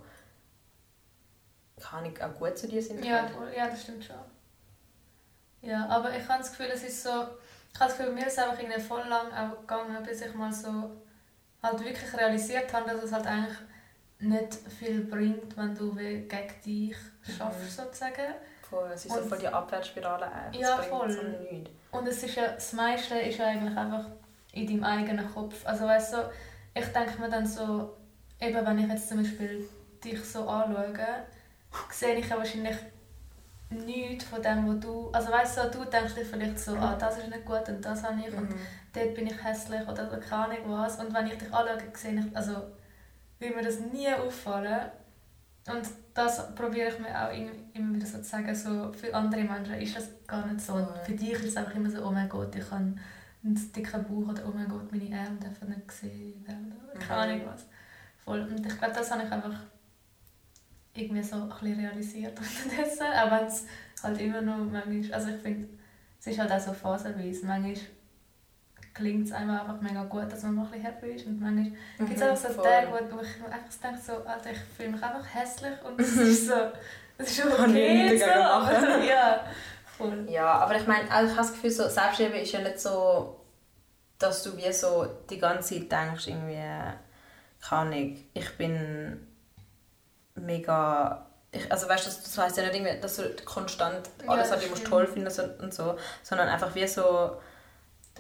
kann 1.82 2.06
ich 2.06 2.24
auch 2.24 2.34
gut 2.34 2.58
zu 2.58 2.68
dir 2.68 2.82
sind. 2.82 3.06
Ja, 3.06 3.30
ja, 3.56 3.68
das 3.68 3.84
stimmt 3.84 4.04
schon. 4.04 4.16
Ja, 5.62 5.88
aber 5.88 6.16
ich 6.16 6.28
habe 6.28 6.40
das 6.40 6.52
Gefühl, 6.52 6.72
es 6.74 6.84
ist 6.84 7.04
so, 7.04 7.28
ich 7.74 7.80
habe 7.80 7.90
das 7.90 7.98
Gefühl, 7.98 8.14
mir 8.14 8.28
ist 8.28 8.40
einfach 8.40 8.60
irgendwie 8.60 8.80
voll 8.80 9.08
lang 9.08 9.32
auch 9.32 9.60
gegangen, 9.62 10.04
bis 10.04 10.22
ich 10.22 10.34
mal 10.36 10.54
so 10.54 10.92
halt 11.62 11.80
wirklich 11.80 12.16
realisiert 12.16 12.72
habe, 12.72 12.90
dass 12.90 13.04
es 13.04 13.12
halt 13.12 13.26
eigentlich 13.26 13.58
nicht 14.20 14.54
viel 14.80 15.02
bringt, 15.06 15.58
wenn 15.58 15.76
du 15.76 15.94
gegen 15.96 16.30
dich 16.66 16.96
schaffst, 17.22 17.62
mhm. 17.62 17.84
sozusagen 17.84 18.36
voll. 18.62 18.92
Es 18.94 19.06
ist 19.06 19.12
und, 19.12 19.24
so 19.24 19.30
voll 19.30 19.40
die 19.40 19.48
Abwärtsspirale 19.48 20.28
auch. 20.28 20.54
Ja, 20.54 20.78
voll. 20.78 21.12
So 21.12 21.98
und 21.98 22.08
es 22.08 22.24
ist 22.24 22.36
ja, 22.36 22.50
das 22.50 22.74
meiste 22.74 23.16
ist 23.20 23.38
ja 23.38 23.48
eigentlich 23.48 23.78
einfach 23.78 24.06
in 24.52 24.68
deinem 24.68 24.84
eigenen 24.84 25.34
Kopf. 25.34 25.66
Also 25.66 25.86
weißt 25.86 26.14
du, 26.14 26.18
ich 26.76 26.86
denke 26.88 27.20
mir 27.20 27.30
dann 27.30 27.46
so, 27.46 27.98
eben 28.40 28.66
wenn 28.66 28.80
ich 28.80 28.88
jetzt 28.88 29.10
zum 29.10 29.18
Beispiel 29.18 29.68
dich 30.04 30.24
so 30.24 30.48
anschaue, 30.48 30.94
sehe 31.92 32.16
ich 32.16 32.30
ja 32.30 32.38
wahrscheinlich 32.38 32.78
nichts 33.74 34.26
von 34.26 34.42
dem, 34.42 34.68
was 34.68 34.80
du... 34.80 35.10
Also 35.12 35.32
weißt 35.32 35.58
du, 35.58 35.80
du 35.80 35.86
denkst 35.86 36.16
dir 36.16 36.26
vielleicht 36.26 36.60
so, 36.60 36.76
ah, 36.76 36.96
das 37.00 37.18
ist 37.18 37.30
nicht 37.30 37.46
gut 37.46 37.68
und 37.68 37.84
das 37.84 38.04
habe 38.04 38.20
ich 38.20 38.34
und 38.34 38.50
mhm. 38.50 38.56
dort 38.94 39.14
bin 39.14 39.28
ich 39.28 39.44
hässlich 39.44 39.88
oder 39.88 40.06
keine 40.18 40.46
Ahnung 40.46 40.58
was. 40.68 41.00
Und 41.00 41.14
wenn 41.14 41.28
ich 41.28 41.38
dich 41.38 41.54
anschaue, 41.54 41.78
sehe 41.94 42.20
ich, 42.20 42.36
also 42.38 42.56
will 43.40 43.56
mir 43.56 43.64
das 43.64 43.80
nie 43.80 44.10
auffallen. 44.10 44.92
Und 45.68 45.88
das 46.14 46.54
probiere 46.56 46.90
ich 46.90 47.00
mir 47.00 47.10
auch 47.10 47.32
immer 47.32 47.96
wieder 47.96 48.06
so 48.06 48.18
zu 48.18 48.24
sagen, 48.24 48.54
so 48.54 48.92
für 48.92 49.14
andere 49.14 49.44
Menschen 49.44 49.76
ist 49.76 49.96
das 49.96 50.10
gar 50.28 50.46
nicht 50.46 50.62
so. 50.62 50.74
Und 50.74 50.90
für 51.06 51.14
dich 51.14 51.32
ist 51.34 51.46
es 51.46 51.58
einfach 51.58 51.76
immer 51.76 51.90
so, 51.90 52.06
oh 52.06 52.12
mein 52.12 52.28
Gott, 52.28 52.54
ich 52.56 52.70
habe 52.70 52.94
einen 53.44 53.72
dicken 53.74 54.04
Bauch 54.04 54.32
oder 54.32 54.44
oh 54.48 54.52
mein 54.54 54.68
Gott, 54.68 54.92
meine 54.92 55.18
Arme 55.18 55.38
dürfen 55.38 55.70
nicht 55.70 55.88
gesehen 55.88 56.46
werden. 56.46 56.74
Keine 57.00 57.22
Ahnung 57.22 57.42
was. 57.46 57.66
Voll. 58.24 58.42
Und 58.42 58.66
ich 58.66 58.78
glaube, 58.78 58.94
das 58.94 59.12
habe 59.12 59.24
ich 59.24 59.32
einfach 59.32 59.60
irgendwie 60.96 61.24
so 61.24 61.36
ein 61.36 61.50
bisschen 61.50 61.80
realisiert 61.80 62.38
unterdessen. 62.40 63.04
Auch 63.04 63.32
wenn 63.32 63.48
es 63.48 63.66
halt 64.02 64.20
immer 64.22 64.42
noch 64.42 64.58
manchmal, 64.58 65.14
also 65.14 65.30
ich 65.30 65.42
finde, 65.42 65.70
es 66.20 66.28
ist 66.28 66.40
halt 66.40 66.52
auch 66.52 66.60
so 66.60 66.74
phasenweise. 66.74 67.46
Manchmal 67.46 67.76
klingt 68.94 69.28
es 69.28 69.34
einem 69.34 69.52
einfach 69.52 69.82
mega 69.82 70.04
gut, 70.04 70.32
dass 70.32 70.44
man 70.44 70.56
mal 70.56 70.66
ein 70.66 70.72
bisschen 70.72 70.86
happy 70.86 71.08
ist. 71.12 71.26
Und 71.26 71.42
manchmal 71.42 71.66
mhm, 71.66 72.06
gibt 72.06 72.22
es 72.22 72.22
auch 72.22 72.36
so 72.36 72.62
Tage, 72.62 72.92
wo, 72.92 73.22
ich 73.22 73.44
einfach 73.46 73.82
denke, 73.84 74.00
so, 74.00 74.14
Alter, 74.26 74.52
ich 74.52 74.60
fühle 74.60 74.90
mich 74.90 75.04
einfach 75.04 75.34
hässlich 75.34 75.74
und 75.84 76.00
es 76.00 76.16
ist 76.16 76.48
so, 76.48 76.54
es 77.18 77.40
ist 77.40 77.46
okay 77.46 78.18
so, 78.18 78.26
aber, 78.26 79.00
ja, 79.04 79.44
voll. 79.98 80.28
Ja, 80.30 80.54
aber 80.60 80.76
ich 80.76 80.88
meine, 80.88 81.10
also 81.10 81.32
ich 81.32 81.38
habe 81.38 81.48
das 81.48 81.54
Gefühl, 81.54 81.72
so, 81.72 81.90
Selbstliebe 81.90 82.38
ist 82.38 82.52
ja 82.52 82.62
nicht 82.62 82.80
so, 82.80 83.40
dass 84.20 84.44
du 84.44 84.56
wie 84.56 84.72
so 84.72 85.08
die 85.30 85.40
ganze 85.40 85.80
Zeit 85.80 85.92
denkst, 85.92 86.28
irgendwie, 86.28 86.62
kann 87.62 87.92
ich, 87.94 88.26
ich 88.34 88.58
bin 88.58 89.28
mega 90.36 91.28
ich, 91.54 91.72
also 91.72 91.88
weißt 91.88 92.06
du, 92.06 92.10
das, 92.10 92.24
das 92.24 92.38
heißt 92.38 92.58
ja 92.58 92.64
nicht 92.64 92.76
irgendwie, 92.76 93.00
dass 93.00 93.18
du 93.18 93.30
konstant 93.46 94.10
alles 94.26 94.50
ja, 94.50 94.58
musst 94.70 94.86
toll 94.86 95.06
finden 95.06 95.30
und 95.62 95.74
so, 95.74 95.98
sondern 96.24 96.48
einfach 96.48 96.74
wie 96.74 96.88
so 96.88 97.38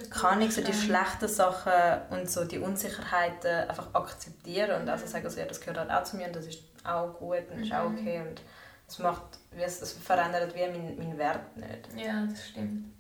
kann 0.09 0.41
ich 0.41 0.53
so 0.53 0.63
die 0.63 0.73
schlechten 0.73 1.27
Sachen 1.27 1.71
und 2.09 2.29
so 2.29 2.45
die 2.45 2.57
Unsicherheiten 2.57 3.69
einfach 3.69 3.93
akzeptieren 3.93 4.81
und 4.81 4.89
also 4.89 5.05
sagen, 5.05 5.29
so, 5.29 5.39
ja, 5.39 5.45
das 5.45 5.59
gehört 5.59 5.77
halt 5.77 5.91
auch 5.91 6.03
zu 6.03 6.17
mir 6.17 6.27
und 6.27 6.35
das 6.35 6.47
ist 6.47 6.63
auch 6.83 7.13
gut 7.13 7.49
und 7.49 7.57
mhm. 7.57 7.63
ist 7.63 7.73
auch 7.73 7.89
mhm. 7.89 7.97
okay 7.97 8.21
und 8.21 8.41
es 8.87 8.99
macht, 8.99 9.23
es, 9.55 9.93
verändert 9.93 10.53
wie 10.55 10.67
meinen 10.67 10.97
mein 10.97 11.17
Wert 11.17 11.57
nicht. 11.57 12.05
Ja, 12.05 12.25
das 12.25 12.47
stimmt. 12.49 12.91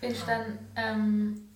Findest 0.00 0.26
du 0.26 0.30
ja. 0.30 0.38
dann, 0.38 0.58
ähm, 0.76 1.48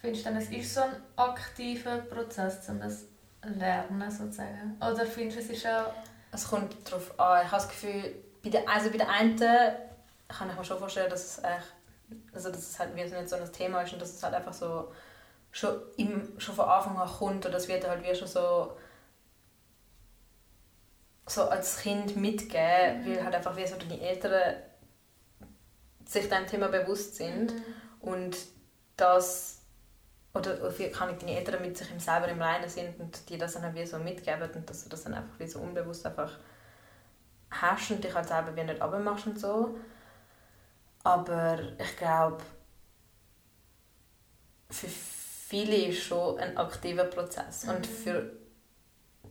findest 0.00 0.26
dann, 0.26 0.36
es 0.36 0.50
ist 0.50 0.74
so 0.74 0.82
ein 0.82 0.96
aktiver 1.16 1.98
Prozess, 1.98 2.68
um 2.68 2.80
das 2.80 3.04
Lernen 3.44 4.10
sozusagen? 4.10 4.76
Oder 4.78 5.06
findest 5.06 5.38
du, 5.38 5.42
es 5.42 5.50
ist 5.50 5.66
auch... 5.66 5.92
Es 6.34 6.48
kommt 6.48 6.74
darauf 6.88 7.18
an. 7.20 7.44
Ich 7.44 7.52
habe 7.52 7.62
das 7.62 7.68
Gefühl, 7.68 8.14
bei 8.42 8.50
der, 8.50 8.68
also 8.68 8.90
bei 8.90 8.96
der 8.96 9.08
einen 9.08 9.36
kann 9.36 10.48
ich 10.48 10.56
mir 10.56 10.64
schon 10.64 10.78
vorstellen, 10.78 11.10
dass 11.10 11.38
es 11.38 11.44
echt 11.44 11.74
also 12.32 12.50
dass 12.50 12.70
es 12.70 12.78
halt 12.78 12.94
nicht 12.94 13.10
so 13.28 13.36
ein 13.36 13.52
Thema 13.52 13.82
ist 13.82 13.92
und 13.92 14.02
dass 14.02 14.14
es 14.14 14.22
halt 14.22 14.34
einfach 14.34 14.52
so 14.52 14.92
schon, 15.50 15.80
im, 15.96 16.38
schon 16.38 16.54
von 16.54 16.68
Anfang 16.68 16.96
an 16.96 17.08
kommt 17.08 17.46
und 17.46 17.52
das 17.52 17.68
wird 17.68 17.86
halt 17.86 18.02
wie 18.02 18.14
schon 18.14 18.28
so 18.28 18.76
so 21.26 21.44
als 21.44 21.78
Kind 21.78 22.16
mitgeben, 22.16 23.02
mhm. 23.02 23.06
weil 23.06 23.24
halt 23.24 23.34
einfach 23.34 23.56
wie 23.56 23.66
so 23.66 23.76
die 23.76 24.00
Eltern 24.00 24.56
sich 26.04 26.28
dem 26.28 26.46
Thema 26.46 26.68
bewusst 26.68 27.16
sind 27.16 27.54
mhm. 27.54 27.64
und 28.00 28.36
das 28.96 29.61
oder 30.34 30.56
kann 30.92 31.10
ich 31.10 31.18
deine 31.18 31.36
Eltern 31.36 31.60
mit 31.60 31.76
sich 31.76 31.90
im 31.90 32.00
selber 32.00 32.28
im 32.28 32.40
Reinen 32.40 32.68
sind 32.68 32.98
und 32.98 33.28
die 33.28 33.36
das 33.36 33.52
dann 33.52 33.74
wie 33.74 33.84
so 33.84 33.98
mitgeben 33.98 34.50
und 34.54 34.68
dass 34.68 34.84
du 34.84 34.88
das 34.88 35.04
dann 35.04 35.14
einfach 35.14 35.38
wie 35.38 35.46
so 35.46 35.58
unbewusst 35.58 36.06
einfach 36.06 36.38
hast 37.50 37.90
und 37.90 38.02
dich 38.02 38.14
halt 38.14 38.28
selber 38.28 38.56
wie 38.56 38.64
nicht 38.64 38.80
abmachst 38.80 39.26
und 39.26 39.38
so. 39.38 39.76
Aber 41.04 41.58
ich 41.78 41.96
glaube, 41.96 42.42
für 44.70 44.88
viele 44.88 45.76
ist 45.76 45.98
es 45.98 46.04
schon 46.04 46.38
ein 46.38 46.56
aktiver 46.56 47.04
Prozess. 47.04 47.64
Mhm. 47.64 47.70
Und 47.70 47.86
für 47.86 48.32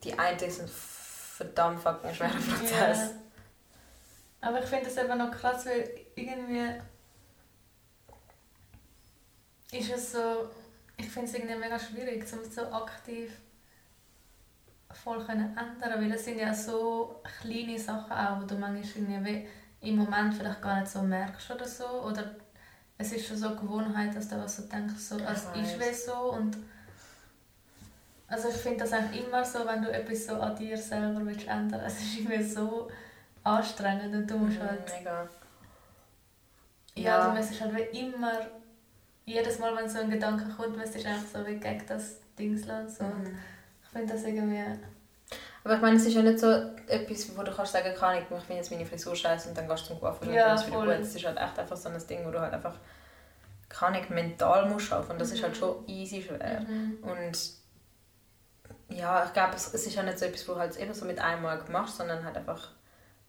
die 0.04 0.18
einen 0.18 0.40
ist 0.40 0.60
es 0.60 0.60
ein 0.60 0.68
verdammt 0.68 1.82
fucking 1.82 2.14
schwerer 2.14 2.30
Prozess. 2.30 2.98
Yeah. 2.98 3.12
Aber 4.42 4.60
ich 4.60 4.66
finde 4.66 4.88
es 4.88 4.98
eben 4.98 5.18
noch 5.18 5.32
krass, 5.32 5.66
weil 5.66 5.90
irgendwie 6.16 6.82
ist 9.72 9.92
es 9.92 10.12
so, 10.12 10.50
ich 11.02 11.10
finde 11.10 11.28
es 11.28 11.34
irgendwie 11.34 11.56
mega 11.56 11.78
schwierig, 11.80 12.26
um 12.34 12.50
so 12.50 12.62
aktiv 12.72 13.32
voll 14.94 15.24
können 15.26 15.58
ändern, 15.58 16.02
weil 16.02 16.12
es 16.12 16.26
sind 16.26 16.40
ja 16.40 16.54
so 16.54 17.22
kleine 17.42 17.80
Sachen 17.80 18.12
auch, 18.12 18.42
wo 18.42 18.46
du 18.46 18.56
manchmal 18.56 19.10
irgendwie 19.10 19.48
im 19.82 19.96
Moment 19.98 20.34
vielleicht 20.34 20.62
gar 20.62 20.80
nicht 20.80 20.92
so 20.92 21.02
merkst 21.02 21.52
oder 21.52 21.68
so. 21.68 21.86
Oder 22.04 22.36
es 22.98 23.12
ist 23.12 23.28
schon 23.28 23.38
so 23.38 23.48
eine 23.48 23.56
Gewohnheit, 23.56 24.16
dass 24.16 24.30
du 24.30 24.38
was 24.38 24.58
so 24.58 24.64
denkst, 24.64 24.96
so, 25.00 25.18
es 25.18 25.46
ist 25.46 25.80
wie 25.80 25.94
so. 25.94 26.34
Und 26.34 26.58
also 28.28 28.50
ich 28.50 28.56
finde 28.56 28.80
das 28.80 28.94
eigentlich 28.94 29.26
immer 29.26 29.44
so, 29.44 29.66
wenn 29.66 29.82
du 29.82 29.92
etwas 29.92 30.26
so 30.26 30.36
an 30.36 30.56
dir 30.56 30.78
selber 30.78 31.26
willst 31.26 31.48
ändern 31.48 31.82
willst. 31.82 31.98
Es 31.98 32.04
ist 32.04 32.20
irgendwie 32.20 32.44
so 32.44 32.92
anstrengend 33.44 34.14
und 34.14 34.30
du 34.30 34.38
musst 34.38 34.60
mhm, 34.60 34.64
halt... 34.64 34.92
Mega. 34.98 35.30
Ja, 36.96 37.04
ja. 37.04 37.28
du 37.28 37.38
müsstest 37.38 37.62
halt 37.62 37.76
wie 37.76 38.00
immer, 38.00 38.34
jedes 39.34 39.60
Mal, 39.60 39.76
wenn 39.76 39.90
so 39.90 40.00
ein 40.00 40.10
Gedanke 40.10 40.46
kommt, 40.56 40.78
müsstest 40.78 41.06
du 41.06 41.10
einfach 41.10 41.40
so 41.40 41.48
wie 41.48 41.56
gegen 41.56 41.86
das 41.88 42.18
Ding 42.38 42.56
lassen. 42.66 42.90
So. 42.90 43.04
Mhm. 43.04 43.38
Ich 43.84 43.90
finde 43.90 44.14
das 44.14 44.24
irgendwie... 44.24 44.64
Aber 45.64 45.76
ich 45.76 45.82
meine, 45.82 45.98
es 45.98 46.06
ist 46.06 46.16
ja 46.16 46.24
nicht 46.24 46.40
so 46.40 46.48
etwas, 46.88 47.38
wo 47.38 47.44
du 47.44 47.52
kannst 47.52 47.74
sagen 47.74 47.94
kann, 47.96 48.18
ich 48.18 48.26
finde 48.26 48.56
jetzt 48.56 48.72
meine 48.72 48.86
Frisur 48.86 49.16
scheiße 49.16 49.50
und 49.50 49.58
dann 49.58 49.68
gehst 49.68 49.84
du 49.84 49.88
zum 49.90 50.00
Coiffeur 50.00 50.28
und 50.28 50.36
dann 50.36 50.56
ist 50.56 50.68
wieder 50.68 50.80
gut. 50.80 50.90
Es 50.90 51.16
ist 51.16 51.26
halt 51.26 51.38
echt 51.38 51.60
einfach 51.60 51.78
so 51.78 51.90
ein 51.90 52.08
Ding, 52.08 52.26
wo 52.26 52.32
du 52.32 52.40
halt 52.40 52.54
einfach 52.54 52.76
kann 53.70 53.96
ich 53.96 54.10
mental 54.10 54.66
arbeiten 54.66 55.12
und 55.12 55.22
das 55.22 55.30
mhm. 55.30 55.36
ist 55.36 55.44
halt 55.44 55.54
mhm. 55.54 55.60
schon 55.60 55.88
easy 55.88 56.22
schwer. 56.22 56.62
Mhm. 56.62 56.98
Und 57.02 57.38
ja, 58.90 59.24
ich 59.26 59.34
glaube, 59.34 59.56
es, 59.56 59.74
es 59.74 59.86
ist 59.88 59.96
ja 59.96 60.04
nicht 60.04 60.20
so 60.20 60.26
etwas, 60.26 60.48
wo 60.48 60.54
du 60.54 60.60
halt 60.60 60.78
eben 60.78 60.94
so 60.94 61.06
mit 61.06 61.20
einmal 61.20 61.62
machst, 61.70 61.98
sondern 61.98 62.26
halt 62.26 62.36
einfach 62.36 62.70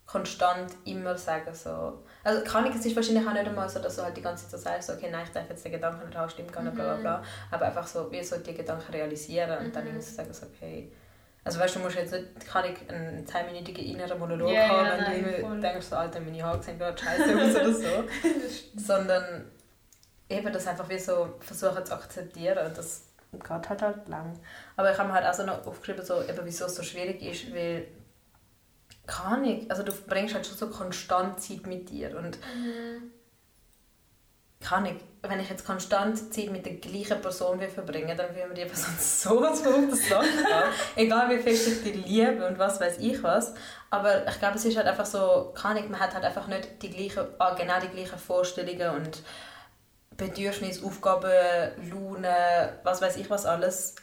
konstant 0.06 0.72
immer 0.84 1.16
sagen 1.16 1.54
so. 1.54 2.02
Also 2.24 2.44
kann 2.44 2.66
ich, 2.66 2.74
es 2.74 2.86
ist 2.86 2.96
wahrscheinlich 2.96 3.26
auch 3.26 3.32
nicht 3.32 3.46
einmal 3.46 3.68
so, 3.68 3.78
dass 3.78 3.96
du 3.96 4.02
halt 4.02 4.16
die 4.16 4.22
ganze 4.22 4.44
Zeit 4.44 4.50
so 4.50 4.56
sagst, 4.58 4.90
okay, 4.90 5.08
nein, 5.10 5.24
ich 5.24 5.32
darf 5.32 5.48
jetzt 5.48 5.64
den 5.64 5.72
Gedanken 5.72 6.06
nicht 6.06 6.16
haben, 6.16 6.30
stimmt 6.30 6.52
gar 6.52 6.62
nicht, 6.62 6.74
bla 6.74 6.84
bla 6.84 6.96
bla. 6.96 7.18
Mhm. 7.18 7.24
Aber 7.50 7.66
einfach 7.66 7.86
so, 7.86 8.10
wie 8.12 8.22
so 8.22 8.36
die 8.36 8.54
Gedanken 8.54 8.92
realisieren 8.92 9.58
und 9.58 9.68
mhm. 9.68 9.72
dann 9.72 9.86
irgendwie 9.86 10.04
so 10.04 10.14
sagen, 10.14 10.32
so, 10.32 10.46
okay, 10.46 10.92
also 11.44 11.58
weißt 11.58 11.74
du, 11.74 11.80
musst 11.80 11.96
jetzt 11.96 12.12
nicht 12.12 12.46
kann 12.46 12.64
ich 12.64 12.88
einen 12.88 13.26
10-minütigen 13.26 13.84
inneren 13.84 14.18
Monolog 14.18 14.50
yeah, 14.50 14.68
haben, 14.68 15.12
wenn 15.12 15.22
nein, 15.22 15.42
du 15.42 15.60
denkst, 15.60 15.86
so, 15.86 15.96
Alter, 15.96 16.20
meine 16.20 16.42
Haare 16.42 16.62
sehen 16.62 16.78
gerade 16.78 16.96
scheiße 16.96 17.34
aus 17.36 17.56
oder 17.56 17.72
so. 17.72 18.04
Sondern 18.76 19.50
eben 20.28 20.52
das 20.52 20.66
einfach 20.68 20.88
wie 20.88 20.98
so 20.98 21.34
versuchen 21.40 21.84
zu 21.84 21.94
akzeptieren 21.94 22.66
und 22.66 22.78
das 22.78 23.06
geht 23.32 23.68
halt 23.68 23.82
halt 23.82 24.08
lang. 24.08 24.38
Aber 24.76 24.92
ich 24.92 24.98
habe 24.98 25.08
mir 25.08 25.14
halt 25.14 25.26
auch 25.26 25.34
so 25.34 25.44
noch 25.44 25.66
aufgeschrieben, 25.66 26.04
so, 26.04 26.22
eben, 26.22 26.40
wieso 26.44 26.66
es 26.66 26.76
so 26.76 26.82
schwierig 26.82 27.20
ist, 27.22 27.52
weil 27.52 27.88
kann 29.06 29.44
ich, 29.44 29.70
also 29.70 29.82
du 29.82 29.92
bringst 30.06 30.34
halt 30.34 30.46
schon 30.46 30.56
so 30.56 30.68
konstant 30.68 31.40
Zeit 31.40 31.66
mit 31.66 31.90
dir 31.90 32.16
und 32.16 32.38
mhm 32.38 33.12
kann 34.62 34.86
ich, 34.86 34.94
wenn 35.22 35.40
ich 35.40 35.50
jetzt 35.50 35.66
konstant 35.66 36.32
Zeit 36.32 36.50
mit 36.50 36.64
der 36.64 36.74
gleichen 36.74 37.20
Person 37.20 37.60
will 37.60 37.68
verbringen 37.68 38.16
dann 38.16 38.34
will 38.34 38.46
mir 38.46 38.54
die 38.54 38.64
Person 38.64 38.94
so 38.98 39.44
auf 39.44 39.62
das 39.62 40.00
Egal 40.96 41.30
wie 41.30 41.42
fest 41.42 41.68
ich 41.68 41.82
die 41.82 41.92
liebe 41.92 42.46
und 42.46 42.58
was 42.58 42.80
weiß 42.80 42.98
ich 42.98 43.22
was. 43.22 43.54
Aber 43.90 44.26
ich 44.26 44.38
glaube, 44.38 44.56
es 44.56 44.64
ist 44.64 44.76
halt 44.76 44.86
einfach 44.86 45.06
so, 45.06 45.52
kann 45.54 45.76
ich, 45.76 45.88
man 45.88 46.00
hat 46.00 46.14
halt 46.14 46.24
einfach 46.24 46.46
nicht 46.46 46.82
die 46.82 46.90
gleichen, 46.90 47.26
ah, 47.38 47.54
genau 47.54 47.78
die 47.80 47.88
gleichen 47.88 48.18
Vorstellungen 48.18 48.96
und 48.96 49.22
Bedürfnisse, 50.16 50.84
Aufgaben, 50.84 51.30
Laune, 51.90 52.78
was 52.84 53.02
weiß 53.02 53.16
ich 53.16 53.28
was 53.28 53.46
alles 53.46 53.96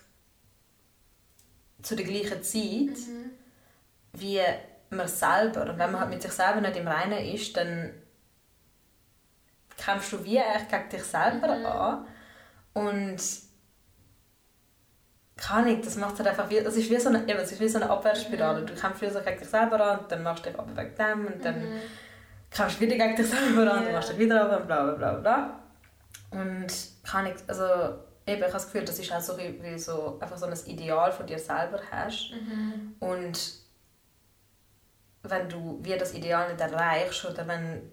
zu 1.81 1.95
der 1.95 2.05
gleichen 2.05 2.43
Zeit 2.43 2.97
mhm. 3.07 3.31
wie 4.13 4.41
man 4.91 5.07
selber. 5.07 5.61
Und 5.61 5.77
wenn 5.77 5.91
man 5.91 6.01
halt 6.01 6.09
mit 6.09 6.21
sich 6.21 6.31
selber 6.31 6.61
nicht 6.61 6.77
im 6.77 6.87
Reinen 6.87 7.25
ist, 7.33 7.55
dann 7.55 7.93
kämpfst 9.77 10.11
du 10.11 10.23
wie 10.23 10.39
eigentlich 10.39 10.67
gegen 10.67 10.89
dich 10.89 11.03
selber 11.03 11.55
mhm. 11.55 11.65
an. 11.65 12.07
Und 12.73 13.19
kann 15.37 15.67
ich, 15.67 15.81
das 15.81 15.95
macht 15.95 16.17
halt 16.17 16.27
einfach 16.27 16.49
wie, 16.49 16.61
das 16.61 16.75
ist 16.75 16.89
wie 16.89 16.99
so 16.99 17.09
eine, 17.09 17.21
eben, 17.21 17.39
ist 17.39 17.59
wie 17.59 17.69
so 17.69 17.79
eine 17.79 17.89
Abwärtsspirale. 17.89 18.61
Mhm. 18.61 18.65
Du 18.67 18.73
kämpfst 18.73 19.01
wie 19.01 19.09
so 19.09 19.21
gegen 19.21 19.39
dich 19.39 19.49
selber 19.49 19.79
an, 19.79 19.99
und 19.99 20.11
dann 20.11 20.23
machst 20.23 20.45
du 20.45 20.49
dich 20.49 20.59
aber 20.59 20.75
wegen 20.75 20.95
dem 20.95 21.27
und 21.27 21.45
dann 21.45 21.59
mhm. 21.59 21.79
kämpfst 22.51 22.77
du 22.77 22.85
wieder 22.85 22.97
gegen 22.97 23.15
dich 23.15 23.27
selber 23.27 23.61
an, 23.61 23.77
yeah. 23.77 23.83
dann 23.83 23.93
machst 23.93 24.09
du 24.09 24.13
dich 24.13 24.25
wieder 24.25 24.43
ab 24.43 24.59
und 24.59 24.67
bla 24.67 24.83
bla 24.83 24.93
bla 24.93 25.13
bla. 25.13 25.59
Und 26.31 26.67
kann 27.03 27.25
ich, 27.25 27.35
also 27.47 27.63
eben, 28.27 28.37
ich 28.37 28.43
habe 28.43 28.51
das 28.51 28.65
Gefühl, 28.65 28.85
das 28.85 28.99
ist 28.99 29.11
auch 29.11 29.21
so, 29.21 29.37
wie, 29.37 29.61
wie 29.63 29.79
so 29.79 30.19
einfach 30.19 30.37
so 30.37 30.45
ein 30.45 30.53
Ideal 30.65 31.11
von 31.11 31.25
dir 31.25 31.39
selber 31.39 31.79
hast. 31.89 32.31
Mhm. 32.31 32.95
Und 32.99 33.39
wenn 35.23 35.49
du 35.49 35.79
wie 35.81 35.97
das 35.97 36.13
Ideal 36.13 36.51
nicht 36.51 36.61
erreichst 36.61 37.25
oder 37.25 37.47
wenn 37.47 37.91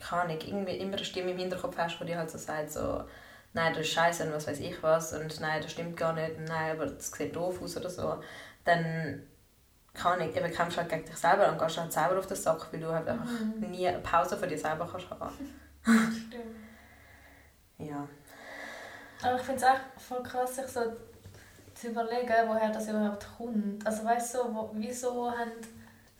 keine 0.00 0.22
Ahnung, 0.22 0.38
irgendwie 0.40 0.76
immer 0.76 0.96
eine 0.96 1.04
Stimme 1.04 1.30
im 1.30 1.38
Hinterkopf 1.38 1.76
hast, 1.78 1.98
die 2.00 2.04
dir 2.04 2.18
halt 2.18 2.30
so 2.30 2.38
sagt, 2.38 2.72
so, 2.72 3.04
nein, 3.52 3.72
das 3.72 3.82
ist 3.82 3.92
scheiße 3.92 4.24
und 4.24 4.32
was 4.32 4.46
weiß 4.46 4.60
ich 4.60 4.82
was 4.82 5.12
und 5.12 5.40
nein, 5.40 5.62
das 5.62 5.72
stimmt 5.72 5.96
gar 5.96 6.12
nicht 6.12 6.36
und 6.36 6.44
nein, 6.44 6.72
aber 6.72 6.86
das 6.86 7.10
sieht 7.10 7.34
doof 7.34 7.62
aus 7.62 7.76
oder 7.76 7.90
so, 7.90 8.22
dann 8.64 9.22
kann 9.94 10.20
ich, 10.20 10.36
eben 10.36 10.52
kämpfst 10.52 10.76
halt 10.76 10.88
gegen 10.88 11.04
dich 11.04 11.16
selber 11.16 11.48
und 11.50 11.58
gehst 11.58 11.78
halt 11.78 11.92
selber 11.92 12.18
auf 12.18 12.26
den 12.26 12.36
Sack, 12.36 12.66
weil 12.72 12.80
du 12.80 12.92
halt 12.92 13.08
einfach 13.08 13.30
mhm. 13.30 13.70
nie 13.70 13.86
eine 13.86 14.00
Pause 14.00 14.36
für 14.36 14.46
dich 14.46 14.60
selber 14.60 14.88
kannst 14.90 15.08
haben. 15.08 15.32
Stimmt. 15.84 16.56
ja. 17.78 18.08
Aber 19.22 19.36
ich 19.36 19.42
finde 19.42 19.60
es 19.60 19.66
echt 19.66 20.02
voll 20.08 20.22
krass, 20.22 20.56
sich 20.56 20.66
so 20.66 20.80
zu 21.74 21.88
überlegen, 21.88 22.48
woher 22.48 22.70
das 22.70 22.88
überhaupt 22.88 23.26
kommt. 23.38 23.86
Also 23.86 24.04
weißt 24.04 24.34
du, 24.34 24.38
so, 24.38 24.70
wieso 24.74 25.30
haben 25.30 25.52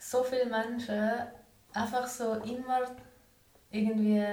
so 0.09 0.23
viele 0.23 0.45
Menschen 0.45 1.11
einfach 1.73 2.05
so 2.07 2.33
immer 2.35 2.81
irgendwie 3.71 4.23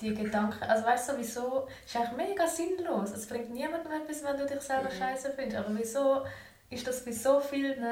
die 0.00 0.14
Gedanken, 0.14 0.62
also 0.64 0.84
weißt 0.84 1.08
du 1.08 1.12
sowieso, 1.12 1.68
ist 1.84 1.96
eigentlich 1.96 2.28
mega 2.28 2.46
sinnlos. 2.46 3.10
Es 3.12 3.26
bringt 3.26 3.50
niemandem 3.50 3.92
etwas, 3.92 4.22
wenn 4.24 4.36
du 4.36 4.46
dich 4.46 4.60
selber 4.60 4.90
mhm. 4.90 4.98
scheiße 4.98 5.32
findest. 5.34 5.56
Aber 5.56 5.76
wieso 5.78 6.24
ist 6.68 6.86
das 6.86 7.04
bei 7.04 7.12
so 7.12 7.40
vielen 7.40 7.82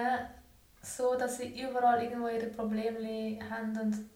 so, 0.83 1.15
dass 1.15 1.39
sie 1.39 1.63
überall 1.63 2.03
irgendwo 2.03 2.29
ihre 2.29 2.47
Probleme 2.47 3.39
haben 3.49 3.79
und 3.79 4.11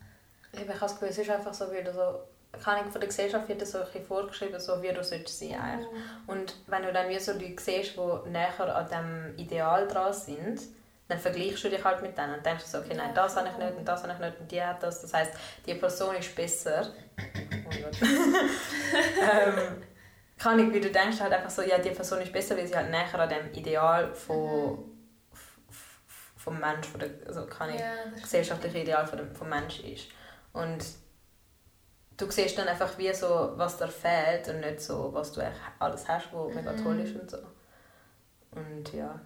ich 0.51 0.67
habe 0.67 0.79
das 0.79 0.93
Gefühl, 0.93 1.09
es 1.09 1.17
ist 1.17 1.29
einfach 1.29 1.53
so, 1.53 1.65
du 1.65 1.93
so 1.93 2.19
kann 2.63 2.85
ich 2.85 2.91
von 2.91 2.99
der 2.99 3.07
Gesellschaft 3.07 3.47
wird 3.47 3.61
das 3.61 3.71
so 3.71 3.79
ein 3.79 4.05
vorgeschrieben, 4.05 4.59
so 4.59 4.81
wie 4.81 4.91
du 4.91 5.03
sollst 5.03 5.39
sein 5.39 5.59
eigentlich. 5.59 5.87
Und 6.25 6.55
wenn 6.67 6.83
du 6.83 6.91
dann 6.91 7.09
wie 7.09 7.19
so 7.19 7.33
Leute 7.33 7.61
siehst, 7.61 7.95
die 7.95 8.29
näher 8.29 8.75
an 8.75 8.85
diesem 8.85 9.37
Ideal 9.37 9.87
dran 9.87 10.13
sind, 10.13 10.61
dann 11.07 11.19
vergleichst 11.19 11.63
du 11.63 11.69
dich 11.69 11.83
halt 11.83 12.01
mit 12.01 12.17
denen 12.17 12.35
und 12.35 12.45
denkst 12.45 12.65
so, 12.65 12.79
okay, 12.79 12.93
nein, 12.95 13.13
das 13.13 13.35
habe 13.35 13.47
ich 13.47 13.57
nicht 13.57 13.77
und 13.77 13.85
das 13.85 14.03
habe 14.03 14.13
ich 14.13 14.19
nicht 14.19 14.39
und 14.39 14.51
die 14.51 14.61
hat 14.61 14.83
das. 14.83 15.01
Das 15.01 15.13
heisst, 15.13 15.33
die 15.65 15.75
Person 15.75 16.15
ist 16.15 16.35
besser. 16.35 16.91
Oh 17.17 18.05
ähm, 19.21 19.83
kann 20.37 20.59
ich, 20.59 20.73
wie 20.73 20.81
du 20.81 20.91
denkst 20.91 21.19
halt 21.19 21.33
einfach 21.33 21.49
so, 21.49 21.61
ja, 21.61 21.77
die 21.77 21.91
Person 21.91 22.21
ist 22.21 22.33
besser, 22.33 22.57
weil 22.57 22.67
sie 22.67 22.75
halt 22.75 22.91
näher 22.91 23.19
an 23.19 23.29
dem 23.29 23.51
Ideal 23.53 24.13
von, 24.13 24.71
mhm. 24.71 24.77
vom 26.35 26.59
Mensch, 26.59 26.87
von 26.87 26.99
der, 26.99 27.09
also 27.25 27.45
kann 27.45 27.73
ich, 27.73 27.79
ja, 27.79 27.93
gesellschaftliche 28.21 28.79
Ideal 28.79 29.07
von 29.07 29.17
dem, 29.17 29.33
vom 29.33 29.49
Mensch 29.49 29.79
ist. 29.79 30.09
Und 30.51 30.85
du 32.17 32.29
siehst 32.29 32.57
dann 32.57 32.67
einfach 32.67 32.97
wie 32.97 33.13
so, 33.13 33.53
was 33.55 33.77
dir 33.77 33.87
fehlt 33.87 34.49
und 34.49 34.59
nicht 34.59 34.81
so, 34.81 35.13
was 35.13 35.31
du 35.31 35.41
alles 35.79 36.07
hast, 36.07 36.33
was 36.33 36.49
mhm. 36.49 36.55
mega 36.55 36.73
toll 36.73 36.99
ist 36.99 37.15
und 37.15 37.31
so. 37.31 37.37
Und 38.51 38.93
ja. 38.93 39.19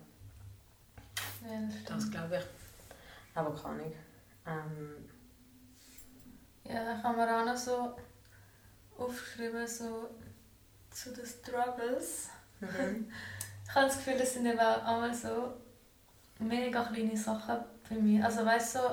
Ja, 1.43 1.59
das, 1.67 2.03
das 2.03 2.11
glaube 2.11 2.37
ich. 2.37 3.35
Aber 3.35 3.55
kann 3.55 3.79
ich. 3.79 3.95
Ähm, 4.45 5.09
ja, 6.63 6.85
dann 6.85 7.01
kann 7.01 7.15
man 7.15 7.29
auch 7.29 7.45
noch 7.45 7.57
so 7.57 7.95
aufschreiben, 8.97 9.67
so 9.67 10.09
zu 10.89 11.11
den 11.13 11.25
Struggles. 11.25 12.29
Mhm. 12.59 13.11
ich 13.67 13.75
habe 13.75 13.87
das 13.87 13.97
Gefühl, 13.97 14.17
das 14.17 14.33
sind 14.33 14.45
eben 14.45 14.59
auch 14.59 14.83
einmal 14.83 15.13
so 15.13 15.53
mega 16.39 16.83
kleine 16.85 17.17
Sachen 17.17 17.57
für 17.83 17.95
mich. 17.95 18.23
Also 18.23 18.45
weißt 18.45 18.75
du, 18.75 18.79
so, 18.79 18.85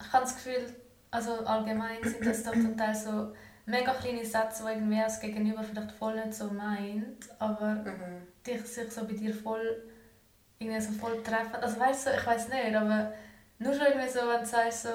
ich 0.00 0.12
habe 0.12 0.24
das 0.24 0.34
Gefühl, 0.34 0.74
also 1.10 1.44
allgemein 1.44 2.02
sind 2.02 2.24
das 2.24 2.44
doch 2.44 2.52
zum 2.52 2.76
Teil 2.76 2.94
so 2.94 3.34
mega 3.66 3.92
kleine 3.94 4.24
Sätze, 4.24 4.64
die 4.64 4.72
irgendwie 4.72 4.98
das 4.98 5.20
Gegenüber 5.20 5.62
vielleicht 5.62 5.92
voll 5.92 6.16
nicht 6.16 6.34
so 6.34 6.50
meint, 6.50 7.28
aber 7.38 7.74
mhm. 7.74 8.26
dich 8.46 8.62
sich 8.62 8.90
so 8.90 9.04
bei 9.04 9.12
dir 9.12 9.34
voll 9.34 9.82
irgendwie 10.58 10.80
so 10.80 10.92
voll 10.92 11.22
treffen. 11.22 11.56
Also 11.60 11.78
weißt 11.78 12.06
du, 12.06 12.10
ich 12.10 12.26
weiß 12.26 12.48
nicht, 12.48 12.74
aber 12.74 13.12
nur 13.58 13.72
schon 13.74 13.86
irgendwie 13.86 14.08
so, 14.08 14.20
wenn 14.28 14.40
du 14.40 14.46
sagst 14.46 14.82
so, 14.84 14.90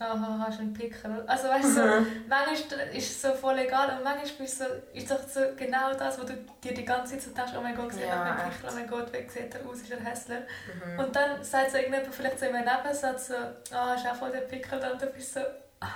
aha, 0.00 0.44
hast 0.46 0.58
du 0.58 0.62
einen 0.62 0.72
Pickel. 0.72 1.22
Also 1.26 1.48
weißt 1.48 1.76
du, 1.76 1.82
mhm. 1.82 2.24
manchmal 2.28 2.88
ist 2.94 3.10
es 3.10 3.22
so 3.22 3.34
voll 3.34 3.58
egal 3.58 3.96
und 3.96 4.04
manchmal 4.04 4.26
bist 4.38 4.60
du 4.60 4.64
so, 4.64 4.70
ist 4.94 5.10
doch 5.10 5.20
so 5.28 5.40
genau 5.56 5.92
das, 5.92 6.18
wo 6.18 6.24
du 6.24 6.34
dir 6.62 6.74
die 6.74 6.84
ganze 6.84 7.12
Zeit 7.12 7.22
so 7.22 7.30
denkst, 7.32 7.52
oh 7.56 7.60
mein 7.60 7.76
Gott, 7.76 7.92
sieht 7.92 8.06
ja, 8.06 8.22
ein 8.22 8.50
Pickel, 8.50 8.68
oh 8.70 8.74
mein 8.74 8.86
Gott, 8.88 9.12
wie 9.12 9.28
sieht 9.28 9.54
er 9.54 9.68
aus, 9.68 9.80
ist 9.82 9.90
er 9.90 10.00
hässlich. 10.00 10.40
Mhm. 10.74 10.98
Und 10.98 11.14
dann 11.14 11.42
sagt 11.44 11.72
so 11.72 11.76
irgendjemand 11.76 12.14
vielleicht 12.14 12.38
so 12.38 12.46
in 12.46 12.56
einem 12.56 12.76
Nebensatz 12.76 13.28
so, 13.28 13.34
ah, 13.34 13.50
oh, 13.72 13.76
hast 13.90 14.04
du 14.04 14.10
auch 14.10 14.16
voll 14.16 14.30
den 14.30 14.48
Pickel, 14.48 14.80
und 14.90 15.02
du 15.02 15.06
bist 15.06 15.34
so, 15.34 15.40
ah. 15.80 15.88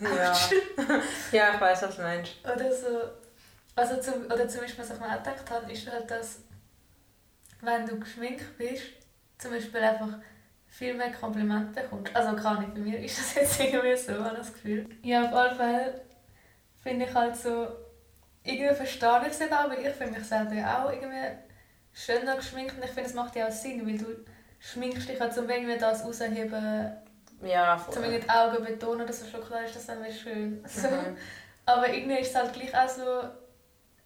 Ja. 0.00 0.32
ja, 1.32 1.54
ich 1.54 1.60
weiß, 1.60 1.82
was 1.82 1.96
du 1.96 2.02
meinst. 2.02 2.32
Oder 2.44 2.72
so, 2.72 2.88
also 3.76 4.00
zum, 4.00 4.26
oder 4.26 4.48
zum 4.48 4.62
Beispiel, 4.62 4.84
was 4.84 4.90
ich 4.90 5.00
mir 5.00 5.06
auch 5.06 5.22
gedacht 5.22 5.50
habe, 5.50 5.72
ist 5.72 5.90
halt, 5.90 6.10
dass 6.10 6.38
wenn 7.62 7.86
du 7.86 7.98
geschminkt 7.98 8.58
bist, 8.58 8.82
zum 9.38 9.52
Beispiel 9.52 9.80
einfach 9.80 10.18
viel 10.66 10.94
mehr 10.94 11.12
Komplimente 11.12 11.82
bekommst. 11.82 12.14
Also 12.14 12.36
gar 12.36 12.60
nicht, 12.60 12.74
bei 12.74 12.80
mir 12.80 12.98
ist 12.98 13.18
das 13.18 13.34
jetzt 13.34 13.60
irgendwie 13.60 13.96
so, 13.96 14.24
habe 14.24 14.36
das 14.36 14.52
Gefühl. 14.52 14.88
Ja, 15.02 15.24
auf 15.24 15.32
alle 15.32 15.54
Fälle 15.54 16.00
finde 16.82 17.06
ich 17.06 17.14
halt 17.14 17.36
so, 17.36 17.68
irgendwie 18.44 18.74
verstehe 18.74 19.20
ich 19.22 19.32
es 19.32 19.52
auch, 19.52 19.70
weil 19.70 19.86
ich 19.86 19.94
finde 19.94 20.18
mich 20.18 20.28
selber 20.28 20.84
auch 20.84 20.92
irgendwie 20.92 21.38
schöner 21.92 22.36
geschminkt 22.36 22.74
und 22.76 22.84
ich 22.84 22.90
finde, 22.90 23.08
es 23.08 23.14
macht 23.14 23.36
ja 23.36 23.48
auch 23.48 23.52
Sinn, 23.52 23.86
weil 23.86 23.98
du 23.98 24.06
schminkst 24.58 25.08
dich 25.08 25.20
halt, 25.20 25.36
um 25.38 25.48
irgendwie 25.48 25.78
das 25.78 26.04
rausheben, 26.04 26.92
ja, 27.42 27.76
voll. 27.76 28.04
um 28.04 28.10
die 28.10 28.28
Augen 28.28 28.64
betonen, 28.64 29.06
dass 29.06 29.22
es 29.22 29.30
schon 29.30 29.42
klar 29.42 29.64
ist, 29.64 29.76
dass 29.76 29.86
dann 29.86 30.04
schön. 30.12 30.64
So. 30.68 30.88
Mhm. 30.88 31.16
Aber 31.66 31.92
irgendwie 31.92 32.18
ist 32.18 32.30
es 32.30 32.34
halt 32.34 32.52
gleich 32.52 32.74
auch 32.74 32.88
so, 32.88 33.22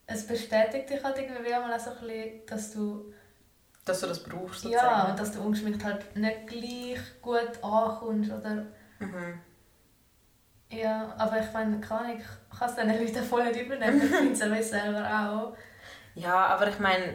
es 0.07 0.27
bestätigt 0.27 0.91
dich 0.91 1.03
halt 1.03 1.19
irgendwie 1.19 1.55
auch 1.55 1.79
so 1.79 1.91
ein 1.91 2.01
bisschen, 2.01 2.47
dass 2.47 2.73
du 2.73 3.13
dass 3.87 4.01
du 4.01 4.07
das 4.07 4.23
brauchst 4.23 4.63
sozusagen. 4.63 4.87
Ja, 4.87 5.11
und 5.11 5.19
dass 5.19 5.33
du 5.33 5.41
ungeschminkt 5.41 5.83
halt 5.83 6.15
nicht 6.15 6.47
gleich 6.47 6.99
gut 7.23 7.63
ankommst 7.63 8.31
oder... 8.31 8.67
Mhm. 8.99 9.41
Ja, 10.69 11.15
aber 11.17 11.41
ich 11.41 11.53
meine, 11.53 11.81
kann 11.81 12.19
ich 12.19 12.25
kann 12.59 12.69
es 12.69 12.75
dann 12.75 12.89
Leuten 12.89 13.25
voll 13.25 13.45
nicht 13.45 13.61
übernehmen, 13.61 14.03
ich 14.03 14.37
finde 14.39 14.59
es 14.59 14.71
selber 14.71 15.07
auch. 15.09 15.57
Ja, 16.15 16.47
aber 16.47 16.69
ich 16.69 16.79
meine... 16.79 17.15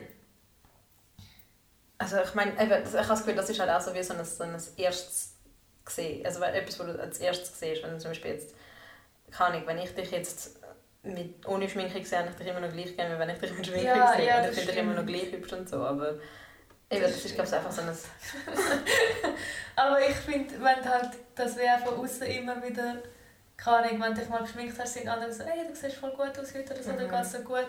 Also 1.97 2.17
ich 2.21 2.33
meine, 2.33 2.53
ich 2.53 2.59
habe 2.59 2.81
das 2.81 3.19
Gefühl, 3.19 3.35
das 3.35 3.49
ist 3.49 3.59
halt 3.59 3.69
auch 3.69 3.81
so 3.81 3.93
wie 3.93 4.01
so 4.01 4.15
ein, 4.15 4.25
so 4.25 4.43
ein 4.43 4.57
erstes 4.77 5.35
gesehen, 5.85 6.25
also 6.25 6.41
etwas, 6.41 6.79
was 6.79 6.87
du 6.87 6.99
als 6.99 7.19
erstes 7.19 7.59
siehst, 7.59 7.83
wenn 7.83 7.91
du 7.91 7.97
zum 7.99 8.11
Beispiel 8.11 8.31
jetzt, 8.31 8.55
kann 9.29 9.53
ich, 9.53 9.67
wenn 9.67 9.77
ich 9.77 9.93
dich 9.93 10.09
jetzt 10.11 10.59
mit, 11.03 11.47
ohne 11.47 11.69
Schminke 11.69 12.03
sehe, 12.03 12.27
ich 12.29 12.35
dich 12.35 12.47
immer 12.47 12.59
noch 12.59 12.71
gleich 12.71 12.95
gerne, 12.95 13.19
wenn 13.19 13.29
ich 13.29 13.39
dich 13.39 13.55
mit 13.55 13.67
Schminke 13.67 13.85
ja, 13.85 14.13
sehe, 14.13 14.27
ja, 14.27 14.47
ich 14.47 14.55
finde 14.55 14.71
dich 14.71 14.81
immer 14.81 14.93
noch 14.93 15.05
gleich 15.05 15.31
hübsch 15.31 15.53
und 15.53 15.69
so, 15.69 15.83
aber 15.83 16.15
Eben, 16.91 17.03
das 17.03 17.23
ist 17.23 17.33
glaube 17.33 17.47
ich 17.47 17.55
einfach 17.55 17.71
so 17.71 17.81
ein... 17.81 17.87
Aber 19.77 20.01
ich 20.01 20.15
finde, 20.17 20.53
wenn 20.55 20.89
halt, 20.89 21.11
das 21.35 21.55
wäre 21.55 21.79
von 21.79 21.99
außen 21.99 22.27
immer 22.27 22.61
wieder... 22.61 22.97
Keine 23.55 23.77
Ahnung, 23.77 24.01
wenn 24.01 24.13
du 24.15 24.19
dich 24.21 24.29
mal 24.29 24.41
geschminkt 24.41 24.77
hast, 24.77 24.95
sind 24.95 25.07
andere 25.07 25.31
so, 25.31 25.43
hey, 25.45 25.67
du 25.67 25.75
siehst 25.75 25.95
voll 25.95 26.11
gut 26.11 26.37
aus 26.37 26.53
heute 26.53 26.73
oder 26.73 26.83
so, 26.83 26.91
mhm. 26.93 26.97
du 26.97 27.07
gehst 27.07 27.31
so 27.31 27.39
gut. 27.39 27.67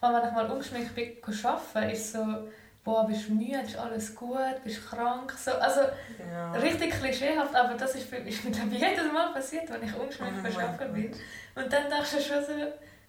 Und 0.00 0.14
wenn 0.14 0.28
ich 0.28 0.34
mal 0.34 0.50
ungeschminkt 0.50 0.94
bin, 0.94 1.12
arbeiten, 1.22 1.90
ist 1.90 2.12
so, 2.12 2.48
boah, 2.82 3.06
bist 3.06 3.28
du 3.28 3.34
müde, 3.34 3.60
ist 3.60 3.76
alles 3.76 4.14
gut, 4.14 4.64
bist 4.64 4.78
du 4.78 4.96
krank. 4.96 5.32
So, 5.32 5.52
also 5.52 5.80
ja. 6.32 6.52
richtig 6.52 6.98
klischeehaft, 6.98 7.54
aber 7.54 7.74
das 7.74 7.94
ist, 7.94 8.10
ist 8.12 8.44
mir 8.44 8.50
glaube 8.50 8.74
jedes 8.74 9.12
Mal 9.12 9.32
passiert, 9.34 9.70
wenn 9.70 9.82
ich 9.82 9.94
ungeschminkt 9.94 10.42
mhm. 10.42 10.46
arbeiten 10.46 10.92
bin. 10.94 11.12
Und 11.54 11.72
dann 11.72 11.90
dachte 11.90 12.18
ich 12.18 12.26
schon 12.26 12.42
so, 12.42 12.52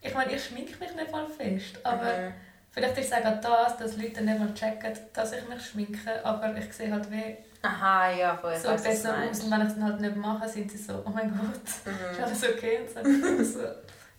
ich 0.02 0.14
meine, 0.14 0.34
ich 0.34 0.46
schminke 0.46 0.78
mich 0.78 0.94
nicht 0.94 1.12
mal 1.12 1.28
fest, 1.28 1.80
aber... 1.84 2.04
Mhm 2.04 2.34
Vielleicht 2.76 2.98
ist 2.98 3.06
es 3.06 3.14
auch 3.14 3.40
das, 3.42 3.78
dass 3.78 3.96
Leute 3.96 4.22
nicht 4.22 4.38
mal 4.38 4.54
checken, 4.54 4.92
dass 5.14 5.32
ich 5.32 5.48
mich 5.48 5.66
schminke, 5.66 6.26
aber 6.26 6.54
ich 6.58 6.74
sehe 6.74 6.92
halt 6.92 7.10
wie 7.10 7.38
Aha, 7.62 8.12
ja, 8.12 8.36
voll. 8.36 8.58
so 8.58 8.68
besser 8.72 9.16
aus. 9.18 9.40
Und 9.40 9.52
wenn 9.52 9.66
ich 9.66 9.74
es 9.74 9.82
halt 9.82 10.02
nicht 10.02 10.16
mache, 10.18 10.50
sind 10.50 10.70
sie 10.70 10.78
so, 10.78 11.02
oh 11.06 11.10
mein 11.10 11.30
Gott, 11.30 11.62
mhm. 11.86 12.12
ist 12.12 12.22
alles 12.22 12.44
okay? 12.44 12.80
Und 12.82 13.46
so, 13.46 13.60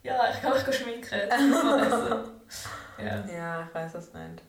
ja, 0.03 0.31
ich 0.31 0.41
kann 0.41 0.55
mich 0.55 0.75
schminken. 0.75 1.31
also, 1.31 2.31
ja. 2.99 3.25
ja, 3.31 3.63
ich 3.69 3.75
weiß, 3.75 3.93
was 3.93 4.11
du 4.11 4.17
meinst. 4.17 4.43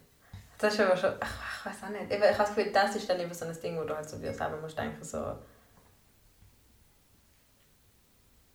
Das 0.58 0.74
ist 0.74 0.80
aber 0.80 0.96
schon, 0.96 1.13
ach, 1.20 1.60
ich 1.60 1.65
weiß 1.65 1.84
auch 1.84 1.89
nicht. 1.89 2.10
Ich 2.10 2.24
habe 2.24 2.34
das 2.38 2.56
Gefühl, 2.56 2.72
das 2.72 2.96
ist 2.96 3.10
dann 3.10 3.20
eben 3.20 3.34
so 3.34 3.43
ein 3.43 3.62
Ding, 3.62 3.78
wo 3.78 3.84
du 3.84 3.93
halt 3.93 4.10
so 4.10 4.22
wie 4.22 4.32
selber 4.32 4.56
musst 4.62 4.78
denken, 4.78 5.04
so... 5.04 5.36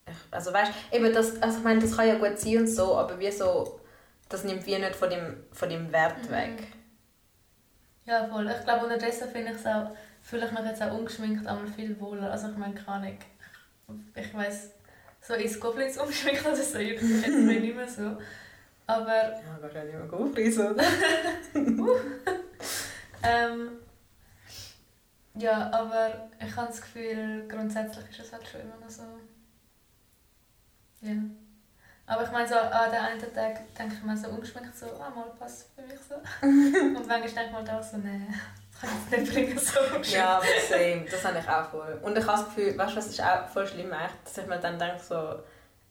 Ich, 0.06 0.16
also 0.30 0.50
weißt 0.50 0.72
du, 0.72 0.96
eben 0.96 1.12
das, 1.12 1.42
also 1.42 1.58
ich 1.58 1.64
meine, 1.64 1.80
das 1.80 1.94
kann 1.94 2.08
ja 2.08 2.14
gut 2.14 2.38
sein 2.38 2.56
und 2.56 2.68
so, 2.68 2.96
aber 2.96 3.18
wie 3.18 3.30
so 3.30 3.81
das 4.32 4.44
nimmt 4.44 4.66
wie 4.66 4.78
nicht 4.78 4.96
von 4.96 5.10
dem, 5.10 5.44
von 5.52 5.68
dem 5.68 5.92
Wert 5.92 6.24
mhm. 6.24 6.30
weg. 6.30 6.68
Ja, 8.04 8.26
voll. 8.26 8.48
Ich 8.50 8.64
glaube, 8.64 8.84
unterdessen 8.86 9.28
finde 9.30 9.52
ich 9.52 9.58
es 9.58 9.66
auch, 9.66 9.90
fühle 10.22 10.46
ich 10.46 10.52
mich 10.52 10.64
jetzt 10.64 10.82
auch 10.82 10.92
ungeschminkt 10.92 11.46
einmal 11.46 11.68
viel 11.68 11.98
wohler. 12.00 12.30
Also 12.30 12.48
ich 12.48 12.56
meine, 12.56 12.74
kann 12.74 13.04
ich, 13.04 13.18
ich 14.16 14.34
weiss, 14.34 14.70
so 15.20 15.34
ins 15.34 15.60
Goblins 15.60 15.98
umgeschminkt 15.98 16.44
oder 16.44 16.56
so, 16.56 16.78
ich 16.78 17.00
jetzt 17.00 17.28
nicht 17.28 17.76
mehr 17.76 17.88
so. 17.88 18.16
Aber... 18.86 19.14
Ja, 19.14 19.58
wahrscheinlich 19.60 19.94
mal 19.94 20.08
Goblins, 20.08 20.58
oder? 20.58 20.82
ähm, 23.22 23.70
ja, 25.34 25.70
aber 25.72 26.28
ich 26.44 26.56
habe 26.56 26.66
das 26.68 26.80
Gefühl, 26.80 27.46
grundsätzlich 27.48 28.10
ist 28.10 28.20
es 28.20 28.32
halt 28.32 28.46
schon 28.46 28.62
immer 28.62 28.76
noch 28.80 28.90
so... 28.90 29.02
Ja. 31.02 31.12
Aber 32.06 32.24
ich 32.24 32.30
meine, 32.30 32.48
so 32.48 32.56
an 32.56 32.90
den 32.90 33.00
einen 33.00 33.20
Tag 33.20 33.74
denke 33.78 33.94
ich 33.94 34.02
mir 34.02 34.16
so 34.16 34.28
ungeschminkt 34.28 34.76
so, 34.76 34.86
ah, 35.00 35.10
mal 35.10 35.30
passt 35.38 35.70
für 35.74 35.82
mich 35.82 36.00
so. 36.08 36.14
und 36.42 37.06
manchmal 37.06 37.20
denke 37.20 37.44
ich 37.46 37.52
mal 37.52 37.64
da 37.64 37.82
so, 37.82 37.96
nee, 37.98 38.26
das 38.70 38.80
kann 38.80 38.90
ich 39.10 39.18
nicht 39.18 39.32
bringen, 39.32 39.58
so. 39.58 39.80
Ja, 40.14 40.36
aber 40.36 40.46
same, 40.68 41.04
das 41.10 41.24
habe 41.24 41.38
ich 41.38 41.48
auch 41.48 41.70
voll. 41.70 42.00
Und 42.02 42.18
ich 42.18 42.26
habe 42.26 42.38
das 42.38 42.44
Gefühl, 42.46 42.76
weißt 42.76 42.92
du, 42.92 42.96
was 42.96 43.06
ist 43.06 43.22
auch 43.22 43.48
voll 43.48 43.66
schlimm, 43.66 43.92
echt, 43.92 44.16
dass 44.24 44.38
ich 44.38 44.46
mir 44.46 44.58
dann 44.58 44.78
denke 44.78 45.00
so, 45.00 45.42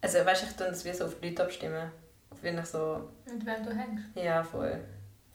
also 0.01 0.25
weißt 0.25 0.41
du, 0.41 0.47
ich 0.47 0.55
tue 0.55 0.67
das 0.67 0.83
wie 0.83 0.93
so 0.93 1.05
auf 1.05 1.19
die 1.19 1.29
Leute 1.29 1.43
abstimmen. 1.43 1.91
Wenn 2.41 2.57
ich 2.57 2.65
so... 2.65 3.09
Und 3.29 3.45
wem 3.45 3.63
du 3.63 3.71
hängst. 3.71 4.05
Ja, 4.15 4.43
voll. 4.43 4.79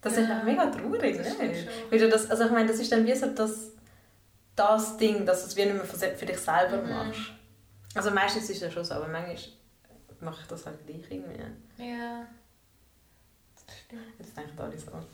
Das 0.00 0.16
ja. 0.16 0.22
ist 0.22 0.30
auch 0.30 0.42
mega 0.42 0.66
traurig, 0.66 1.16
das 1.16 1.38
ne? 1.38 1.66
Weil 1.90 1.98
du 1.98 2.08
das, 2.08 2.30
also 2.30 2.44
ich 2.44 2.50
meine, 2.50 2.68
das 2.68 2.78
ist 2.78 2.92
dann 2.92 3.06
wie 3.06 3.14
so 3.14 3.26
das, 3.26 3.72
das 4.54 4.96
Ding, 4.96 5.24
dass 5.24 5.42
du 5.42 5.48
es 5.48 5.56
wie 5.56 5.64
nicht 5.64 5.74
mehr 5.74 6.16
für 6.16 6.26
dich 6.26 6.38
selber 6.38 6.78
mhm. 6.78 6.90
machst. 6.90 7.32
Also 7.94 8.10
meistens 8.10 8.44
ist 8.44 8.56
es 8.56 8.62
ja 8.62 8.70
schon 8.70 8.84
so, 8.84 8.94
aber 8.94 9.08
manchmal 9.08 9.36
mache 10.20 10.42
ich 10.42 10.48
das 10.48 10.66
halt 10.66 10.86
gleich 10.86 11.10
irgendwie. 11.10 11.40
Ja. 11.78 12.26
Das 13.66 13.78
stimmt. 13.78 14.02
Jetzt 14.18 14.36
denken 14.36 14.58
alle 14.58 14.78
so. 14.78 14.90
Also 14.92 15.06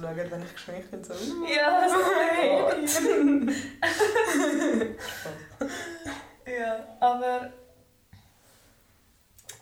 schauen, 0.00 0.30
wenn 0.30 0.42
ich 0.42 0.52
geschminkt 0.52 0.90
bin, 0.90 1.02
so... 1.02 1.14
Ja, 1.46 1.88
so 1.88 1.96
oh 2.46 2.70
Ja, 6.50 6.96
aber... 7.00 7.52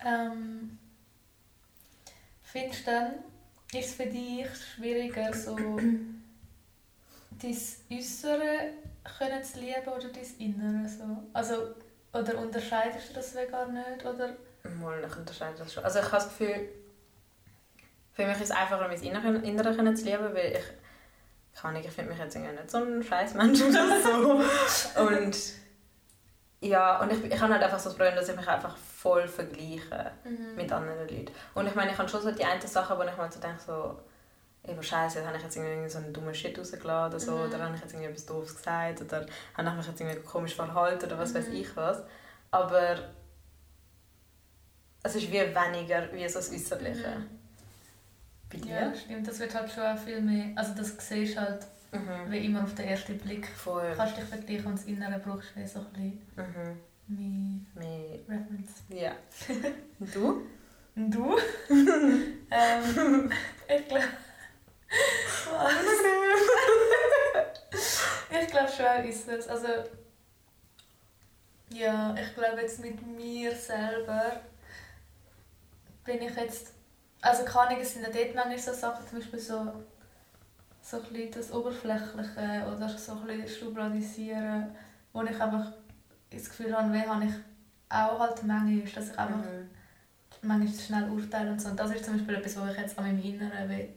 Ähm, 0.05 0.79
findest 2.43 2.87
du 2.87 2.91
dann, 2.91 3.15
ist 3.73 3.89
es 3.89 3.95
für 3.95 4.07
dich 4.07 4.47
schwieriger, 4.75 5.33
so 5.35 5.57
dein 5.57 6.23
Äußere 7.91 8.73
können 9.19 9.45
zu 9.45 9.61
lieben 9.61 9.87
oder 9.87 10.09
dein 10.09 10.27
Innere? 10.39 10.89
So? 10.89 11.05
Also, 11.33 11.75
Oder 12.13 12.39
unterscheidest 12.39 13.11
du 13.11 13.15
das 13.15 13.35
gar 13.51 13.71
nicht? 13.71 14.05
Oder? 14.05 14.37
Mal, 14.81 15.05
ich 15.05 15.17
unterscheide 15.17 15.59
das 15.59 15.73
schon. 15.73 15.85
Also 15.85 15.99
ich 15.99 16.05
habe 16.05 16.17
das 16.17 16.29
Gefühl, 16.29 16.69
für 18.13 18.27
mich 18.27 18.37
ist 18.37 18.45
es 18.45 18.51
einfacher, 18.51 18.89
mein 18.89 19.01
Innere, 19.01 19.29
Innere 19.47 19.95
zu 19.95 20.05
lieben, 20.05 20.35
weil 20.35 20.57
ich, 20.57 21.61
kann 21.61 21.75
nicht, 21.75 21.87
ich 21.87 21.93
finde 21.93 22.11
mich 22.11 22.21
jetzt 22.21 22.35
irgendwie 22.35 22.55
nicht 22.55 22.71
so 22.71 22.79
ein 22.79 23.03
scheiß 23.03 23.35
Mensch 23.35 23.61
oder 23.63 24.01
so. 24.03 25.01
und 25.03 25.37
ja, 26.61 27.01
und 27.01 27.13
ich, 27.13 27.33
ich 27.33 27.41
habe 27.41 27.53
halt 27.53 27.63
einfach 27.63 27.79
so 27.79 27.89
das 27.91 27.97
Problem, 27.97 28.17
dass 28.17 28.29
ich 28.29 28.37
mich 28.37 28.49
einfach 28.49 28.77
voll 28.77 29.29
vergleiche 29.29 30.13
mhm. 30.25 30.57
mit 30.57 30.73
anderen 30.73 30.99
Leuten. 31.01 31.33
Und 31.55 31.67
ich 31.69 31.75
meine, 31.75 31.93
ich 31.93 31.99
habe 31.99 32.09
schon 32.09 32.21
so 32.21 32.33
die 32.33 32.45
einen 32.45 32.61
Sachen, 32.61 32.99
wo 32.99 33.03
ich 33.03 33.17
mir 33.17 33.31
so 33.31 33.41
denke, 33.41 33.61
so, 33.65 34.01
eben 34.67 34.83
scheiße, 34.83 35.25
habe 35.25 35.37
ich 35.37 35.43
jetzt 35.43 35.57
irgendwie 35.57 35.89
so 35.89 35.99
einen 35.99 36.13
dummen 36.13 36.35
Shit 36.35 36.59
rausgelassen 36.59 37.13
oder 37.13 37.21
so, 37.21 37.33
mhm. 37.37 37.47
oder 37.47 37.65
habe 37.65 37.75
ich 37.77 37.81
jetzt 37.81 37.93
irgendwie 37.93 38.11
etwas 38.11 38.27
Doofes 38.27 38.57
gesagt, 38.57 39.01
oder 39.03 39.27
habe 39.57 39.69
ich 39.69 39.75
mich 39.75 39.87
jetzt 39.87 40.01
irgendwie 40.01 40.21
komisch 40.21 40.55
verhalten 40.55 41.07
oder 41.07 41.19
was 41.19 41.33
mhm. 41.33 41.39
weiß 41.39 41.49
ich 41.49 41.77
was. 41.77 42.03
Aber 42.51 42.99
es 45.09 45.17
ist 45.17 45.33
wie 45.33 45.41
weniger 45.41 46.13
wie 46.13 46.29
so 46.29 46.39
das 46.39 46.53
Äußerliche. 46.53 47.09
Mhm. 47.09 47.39
Bei 48.51 48.59
dir? 48.59 48.75
Ja, 48.75 48.95
stimmt. 48.95 49.27
Das 49.27 49.39
wird 49.41 49.55
halt 49.55 49.71
schon 49.71 49.85
auch 49.85 49.99
viel 49.99 50.21
mehr, 50.21 50.53
also 50.57 50.75
das 50.75 50.95
siehst 50.99 51.37
du 51.37 51.41
halt 51.41 51.67
mhm. 51.93 52.31
wie 52.31 52.47
immer 52.47 52.63
auf 52.63 52.75
den 52.75 52.87
ersten 52.87 53.19
Blick. 53.19 53.47
Voll. 53.49 53.93
Kannst 53.97 54.17
dich 54.17 54.25
vergleichen 54.25 54.67
und 54.67 54.79
das 54.79 54.85
Innere 54.85 55.19
brauchst 55.19 55.49
du 55.55 55.67
so 55.67 55.81
ein 55.81 55.93
bisschen 55.93 56.81
mhm. 57.07 57.67
mehr, 57.75 57.85
mehr 57.85 58.19
Reference. 58.29 58.83
Ja. 58.89 59.13
Und 59.99 60.15
du? 60.15 60.43
Und 60.95 61.11
du? 61.11 61.37
ähm, 61.71 63.33
ich 63.69 63.89
glaube... 63.89 64.05
ich 68.31 68.47
glaube 68.49 68.71
schon 68.71 69.09
ist 69.09 69.29
es. 69.29 69.49
Also... 69.49 69.69
Ja, 71.71 72.15
ich 72.15 72.35
glaube 72.35 72.63
jetzt 72.63 72.81
mit 72.81 73.07
mir 73.07 73.55
selber 73.55 74.41
bin 76.09 76.23
ich 76.23 76.35
jetzt 76.35 76.73
also 77.21 77.45
keine 77.45 77.69
Ahnung, 77.69 77.79
es 77.83 77.95
sind 77.95 78.03
ja 78.03 78.11
dort 78.11 78.35
manchmal 78.35 78.59
so 78.59 78.73
Sachen, 78.73 79.07
zum 79.09 79.19
Beispiel 79.19 79.39
so, 79.39 79.73
so 80.83 80.97
ein 80.99 81.31
das 81.31 81.53
Oberflächliche 81.53 82.67
oder 82.75 82.89
so 82.89 83.13
ein 83.13 83.49
Schubladisieren, 83.49 84.71
wo 85.13 85.23
ich 85.23 85.41
einfach 85.41 85.73
das 86.31 86.49
Gefühl 86.49 86.77
habe, 86.77 86.93
wie 86.93 87.01
habe 87.01 87.25
ich 87.25 87.35
auch 87.89 88.21
halt 88.21 88.45
manchmal, 88.45 88.93
dass 88.95 89.11
ich 89.11 89.19
einfach 89.19 89.39
mhm. 89.39 89.69
manchmal 90.43 90.85
schnell 90.85 91.11
urteile 91.11 91.51
und 91.51 91.61
so. 91.61 91.71
Und 91.71 91.81
das 91.81 91.91
ist 91.91 92.05
zum 92.05 92.15
Beispiel 92.15 92.37
etwas, 92.37 92.61
was 92.61 92.73
ich 92.73 92.79
jetzt 92.79 92.99
an 92.99 93.05
meinem 93.05 93.23
Inneren 93.23 93.69
wie 93.69 93.89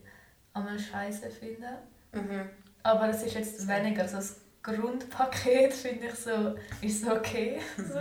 einmal 0.53 0.79
scheiße 0.79 1.29
finde. 1.29 1.77
Mhm. 2.13 2.49
Aber 2.83 3.09
es 3.09 3.21
ist 3.21 3.35
jetzt 3.35 3.67
weniger, 3.67 4.07
so 4.07 4.15
das 4.15 4.41
Grundpaket 4.63 5.73
finde 5.73 6.07
ich 6.07 6.15
so, 6.15 6.55
ist 6.81 7.07
okay. 7.07 7.61
Mhm. 7.77 7.85
So. 7.85 7.99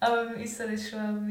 Aber 0.00 0.26
beim 0.26 0.42
Äußeren 0.42 0.72
ist 0.72 0.90
schon 0.90 1.00
auch 1.00 1.26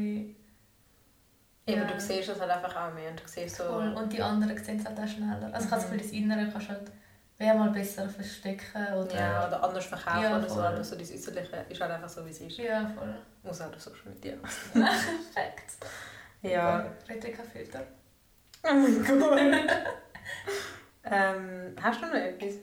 Eben, 1.66 1.80
ja. 1.80 1.86
du 1.86 1.98
siehst 1.98 2.28
es 2.28 2.40
halt 2.40 2.50
einfach 2.50 2.76
auch 2.76 2.94
mehr 2.94 3.10
und 3.10 3.22
du 3.22 3.26
siehst 3.26 3.56
so... 3.56 3.64
Cool. 3.64 3.94
Und 3.94 4.12
die 4.12 4.20
anderen 4.20 4.56
sehen 4.62 4.78
es 4.78 4.84
halt 4.84 4.98
auch 4.98 5.08
schneller. 5.08 5.50
Also 5.52 5.58
mhm. 5.58 5.64
ich 5.64 5.70
habe 5.70 5.70
das 5.70 5.82
Gefühl, 5.84 5.98
das 5.98 6.10
Innere 6.10 6.50
kannst 6.50 6.68
du 6.68 6.72
halt 6.72 6.92
wer 7.38 7.54
mal 7.54 7.70
besser 7.70 8.08
verstecken 8.08 8.94
oder... 8.94 9.14
Ja, 9.14 9.48
oder 9.48 9.62
anders 9.62 9.86
verkaufen 9.86 10.22
ja, 10.22 10.38
oder 10.38 10.48
so. 10.48 10.60
Aber 10.60 10.84
so 10.84 10.96
das 10.96 11.10
Äußerliche 11.10 11.64
ist 11.68 11.80
halt 11.80 11.90
einfach 11.90 12.08
so, 12.08 12.24
wie 12.24 12.30
es 12.30 12.40
ist. 12.40 12.58
Ja, 12.58 12.86
voll. 12.96 13.14
Außer 13.44 13.68
du 13.68 13.78
Social 13.78 14.10
Media. 14.12 14.34
Perfekt. 14.72 15.72
Ja. 16.42 16.86
Rede 17.08 17.32
kein 17.32 17.46
Filter. 17.46 17.82
Oh 18.62 18.72
mein 18.72 19.04
Gott. 19.04 19.40
ähm, 21.04 21.76
hast 21.80 22.02
du 22.02 22.06
noch 22.06 22.14
etwas, 22.14 22.54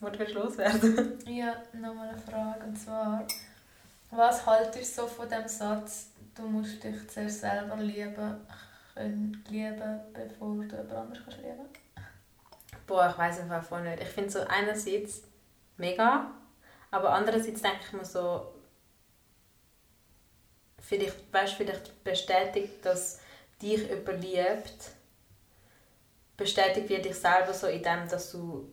was 0.00 0.12
du 0.12 0.24
loswerden 0.32 1.18
Ja, 1.26 1.56
nochmal 1.72 2.08
eine 2.08 2.18
Frage. 2.18 2.64
Und 2.64 2.76
zwar, 2.76 3.26
was 4.10 4.46
haltest 4.46 4.98
du 4.98 5.02
so 5.02 5.08
von 5.08 5.28
dem 5.28 5.46
Satz, 5.46 6.10
du 6.36 6.42
musst 6.42 6.82
dich 6.82 7.08
zuerst 7.08 7.40
selber 7.40 7.76
lieben, 7.76 8.36
können 8.94 9.44
lieben, 9.48 10.00
bevor 10.12 10.54
du 10.54 10.62
jemand 10.62 10.92
anderes 10.92 11.24
kannst 11.24 11.38
lieben 11.38 11.66
Boah, 12.86 13.10
ich 13.10 13.18
weiß 13.18 13.40
einfach 13.40 13.64
voll 13.64 13.82
nicht. 13.82 14.00
Ich 14.00 14.08
finde 14.08 14.30
so 14.30 14.40
einerseits 14.40 15.22
mega, 15.76 16.30
aber 16.92 17.12
andererseits 17.12 17.60
denke 17.60 17.80
ich 17.84 17.92
mir 17.92 18.04
so, 18.04 18.54
vielleicht, 20.78 21.32
weißt, 21.32 21.54
vielleicht 21.54 22.04
bestätigt, 22.04 22.84
dass 22.84 23.18
dich 23.60 23.88
jemand 23.88 24.22
liebt, 24.22 24.90
bestätigt 26.36 26.88
wie 26.88 27.02
dich 27.02 27.16
selber 27.16 27.52
so 27.52 27.66
in 27.66 27.82
dem, 27.82 28.08
dass 28.08 28.30
du 28.30 28.70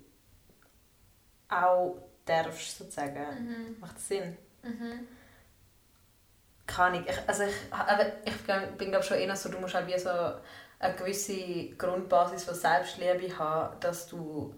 auch 1.50 1.98
darfst, 2.26 2.78
sozusagen. 2.78 3.48
Mhm. 3.48 3.80
Macht 3.80 3.96
das 3.96 4.08
Sinn? 4.08 4.38
Mhm 4.62 5.08
kann 6.66 6.96
ich, 6.96 7.06
also 7.28 7.44
ich, 7.44 7.54
ich 8.26 8.78
bin 8.78 8.90
glaube 8.90 9.04
schon 9.04 9.18
eher 9.18 9.36
so, 9.36 9.50
du 9.50 9.60
musst 9.60 9.76
halt 9.76 9.88
wie 9.88 10.00
so 10.00 10.10
eine 10.10 10.96
gewisse 10.96 11.70
Grundbasis 11.78 12.44
von 12.44 12.56
Selbstliebe 12.56 13.38
haben, 13.38 13.80
dass 13.80 14.08
du 14.08 14.56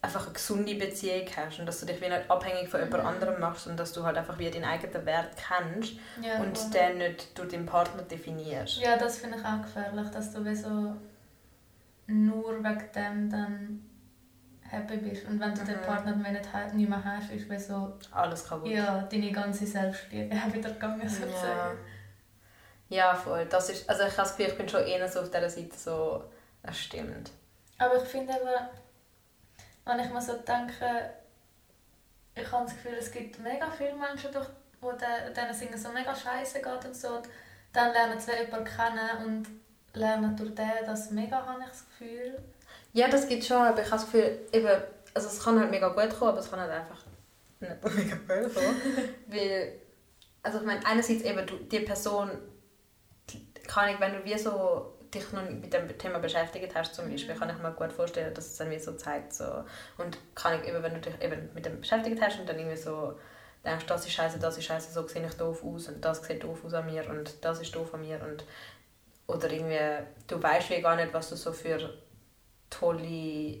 einfach 0.00 0.24
eine 0.24 0.34
gesunde 0.34 0.74
Beziehung 0.74 1.26
hast 1.36 1.58
und 1.58 1.66
dass 1.66 1.80
du 1.80 1.86
dich 1.86 2.00
wie 2.00 2.08
nicht 2.08 2.30
abhängig 2.30 2.68
von 2.68 2.80
jemand 2.80 3.02
mhm. 3.02 3.08
anderem 3.08 3.40
machst 3.40 3.66
und 3.66 3.78
dass 3.78 3.92
du 3.92 4.04
halt 4.04 4.16
einfach 4.16 4.38
wie 4.38 4.50
deinen 4.50 4.64
eigenen 4.64 5.04
Wert 5.06 5.30
kennst 5.36 5.94
ja, 6.22 6.36
und 6.40 6.56
cool. 6.56 6.70
den 6.72 6.98
nicht 6.98 7.36
durch 7.36 7.48
deinen 7.48 7.66
Partner 7.66 8.02
definierst. 8.02 8.78
Ja, 8.78 8.96
das 8.96 9.18
finde 9.18 9.38
ich 9.38 9.44
auch 9.44 9.62
gefährlich, 9.62 10.08
dass 10.10 10.32
du 10.32 10.44
wie 10.44 10.54
so 10.54 10.94
nur 12.06 12.64
wegen 12.64 12.92
dem 12.94 13.30
dann 13.30 13.87
happy 14.70 14.96
bist. 14.98 15.26
Und 15.26 15.40
wenn 15.40 15.54
du 15.54 15.62
mhm. 15.62 15.66
den 15.66 15.80
Partner 15.82 16.16
nicht, 16.16 16.74
nicht 16.74 16.88
mehr 16.88 17.04
hast, 17.04 17.30
ist 17.30 17.48
wie 17.50 17.58
so... 17.58 17.98
Alles 18.10 18.46
kaputt. 18.46 18.68
Ja, 18.68 19.02
deine 19.02 19.32
ganze 19.32 19.66
Selbstliebe 19.66 20.34
wieder 20.52 20.70
gegangen, 20.70 21.08
sozusagen. 21.08 21.78
Ja. 22.88 23.10
ja, 23.10 23.14
voll. 23.14 23.46
Das 23.46 23.70
ist, 23.70 23.88
also 23.88 24.02
ich 24.02 24.10
habe 24.10 24.22
das 24.22 24.36
Gefühl, 24.36 24.52
ich 24.52 24.58
bin 24.58 24.68
schon 24.68 24.84
eher 24.84 25.08
so 25.08 25.20
auf 25.20 25.30
dieser 25.30 25.50
Seite 25.50 25.76
so, 25.76 26.24
das 26.62 26.78
stimmt. 26.78 27.30
Aber 27.78 27.96
ich 27.96 28.08
finde 28.08 28.34
aber, 28.34 28.70
wenn 29.84 30.00
ich 30.00 30.12
mir 30.12 30.20
so 30.20 30.34
denke, 30.34 31.10
ich 32.34 32.52
habe 32.52 32.64
das 32.64 32.74
Gefühl, 32.74 32.96
es 32.98 33.10
gibt 33.10 33.38
mega 33.40 33.70
viele 33.70 33.94
Menschen, 33.94 34.32
durch, 34.32 34.46
wo 34.80 34.92
denen 34.92 35.54
Singen 35.54 35.78
so 35.78 35.90
mega 35.90 36.14
scheiße 36.14 36.60
geht 36.60 36.84
und 36.84 36.94
so. 36.94 37.16
Und 37.16 37.28
dann 37.72 37.92
lernen 37.92 38.18
sie 38.18 38.32
jemanden 38.32 38.64
kennen 38.64 39.26
und 39.26 39.46
lernen 39.98 40.36
durch 40.36 40.54
den 40.54 40.86
das 40.86 41.10
mega, 41.10 41.44
habe 41.44 41.60
ich 41.62 41.68
das 41.68 41.86
Gefühl. 41.88 42.38
Ja, 42.92 43.08
das 43.08 43.28
gibt 43.28 43.44
schon, 43.44 43.58
aber 43.58 43.82
ich 43.82 43.90
habe 43.90 44.02
das 44.02 44.10
Gefühl, 44.10 44.38
eben, 44.52 44.82
also 45.14 45.28
es 45.28 45.42
kann 45.42 45.58
halt 45.58 45.70
mega 45.70 45.88
gut 45.88 46.18
kommen, 46.18 46.30
aber 46.30 46.40
es 46.40 46.50
kann 46.50 46.60
halt 46.60 46.70
einfach 46.70 47.04
nicht 47.60 47.72
mega 47.96 48.16
gut 48.16 48.54
kommen. 48.54 48.76
weil, 49.26 49.80
also 50.42 50.58
ich 50.58 50.64
meine, 50.64 50.84
einerseits 50.86 51.22
eben, 51.22 51.46
du, 51.46 51.56
die 51.56 51.80
Person, 51.80 52.30
kann 53.66 53.90
ich, 53.90 54.00
wenn 54.00 54.14
du 54.14 54.24
wie 54.24 54.38
so 54.38 54.94
dich 55.14 55.32
noch 55.32 55.48
mit 55.48 55.72
dem 55.72 55.96
Thema 55.98 56.18
beschäftigt 56.18 56.74
hast, 56.74 56.94
zum 56.94 57.10
Beispiel, 57.10 57.34
kann 57.34 57.50
ich 57.50 57.58
mir 57.58 57.72
gut 57.72 57.92
vorstellen, 57.92 58.34
dass 58.34 58.46
es 58.46 58.56
dann 58.56 58.70
wie 58.70 58.78
so 58.78 58.92
zeigt. 58.92 59.32
So. 59.32 59.64
Und 59.96 60.18
kann 60.34 60.60
ich 60.60 60.68
eben, 60.68 60.82
wenn 60.82 60.94
du 60.94 61.00
dich 61.00 61.20
eben 61.22 61.50
mit 61.54 61.64
dem 61.64 61.80
beschäftigt 61.80 62.20
hast 62.20 62.38
und 62.38 62.48
dann 62.48 62.58
irgendwie 62.58 62.76
so 62.76 63.18
denkst, 63.64 63.86
das 63.86 64.06
ist 64.06 64.12
scheiße, 64.12 64.38
das 64.38 64.58
ist 64.58 64.64
scheiße, 64.64 64.92
so 64.92 65.06
sehe 65.06 65.26
ich 65.26 65.34
doof 65.34 65.64
aus 65.64 65.88
und 65.88 66.04
das 66.04 66.22
sieht 66.24 66.44
doof 66.44 66.64
aus 66.64 66.74
an 66.74 66.86
mir 66.86 67.08
und 67.08 67.42
das 67.44 67.60
ist 67.60 67.74
doof 67.74 67.94
an 67.94 68.02
mir 68.02 68.20
und 68.22 68.44
oder 69.26 69.50
irgendwie, 69.50 70.06
du 70.26 70.42
weißt 70.42 70.70
wie 70.70 70.80
gar 70.80 70.96
nicht, 70.96 71.12
was 71.12 71.30
du 71.30 71.36
so 71.36 71.52
für 71.52 71.92
tolle 72.70 73.58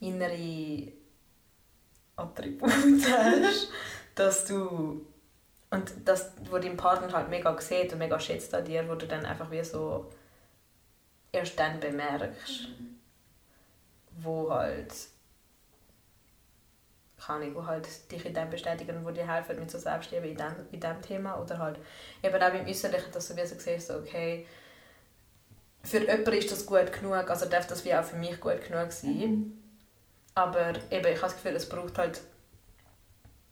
innere 0.00 0.92
Attribute 2.16 2.70
hast, 3.10 3.68
dass 4.14 4.44
du 4.46 5.06
und 5.70 5.92
das, 6.04 6.32
wo 6.50 6.58
dein 6.58 6.76
Partner 6.76 7.12
halt 7.12 7.28
mega 7.28 7.56
sieht 7.60 7.92
und 7.92 8.00
mega 8.00 8.18
schätzt 8.18 8.52
an 8.54 8.64
dir, 8.64 8.88
wo 8.88 8.96
du 8.96 9.06
dann 9.06 9.24
einfach 9.24 9.50
wie 9.50 9.62
so 9.62 10.10
erst 11.30 11.58
dann 11.58 11.78
bemerkst, 11.78 12.68
mhm. 12.68 13.00
wo 14.18 14.50
halt 14.52 14.92
kann 17.24 17.42
ich, 17.42 17.54
wo 17.54 17.64
halt 17.66 17.86
dich 18.10 18.24
in 18.24 18.34
dem 18.34 18.50
bestätigen 18.50 18.96
und 18.96 19.04
wo 19.04 19.10
dir 19.10 19.30
helfen 19.30 19.60
mit 19.60 19.70
so 19.70 19.78
Selbstliebe 19.78 20.26
in 20.26 20.36
dem, 20.36 20.54
in 20.72 20.80
dem 20.80 21.02
Thema 21.02 21.40
oder 21.40 21.58
halt 21.58 21.78
eben 22.22 22.42
auch 22.42 22.50
beim 22.50 22.66
Äußerlichen, 22.66 23.12
dass 23.12 23.28
du 23.28 23.36
wie 23.36 23.46
so 23.46 23.54
siehst, 23.56 23.90
okay, 23.90 24.46
für 25.82 25.98
jemanden 25.98 26.32
ist 26.32 26.50
das 26.50 26.66
gut 26.66 26.92
genug, 26.92 27.30
also 27.30 27.46
darf 27.46 27.66
das 27.66 27.84
wie 27.84 27.94
auch 27.94 28.04
für 28.04 28.16
mich 28.16 28.40
gut 28.40 28.62
genug 28.66 28.92
sein. 28.92 29.16
Mhm. 29.16 29.52
Aber 30.34 30.72
eben, 30.90 31.06
ich 31.06 31.16
habe 31.16 31.20
das 31.20 31.34
Gefühl, 31.34 31.56
es 31.56 31.68
braucht 31.68 31.98
halt 31.98 32.20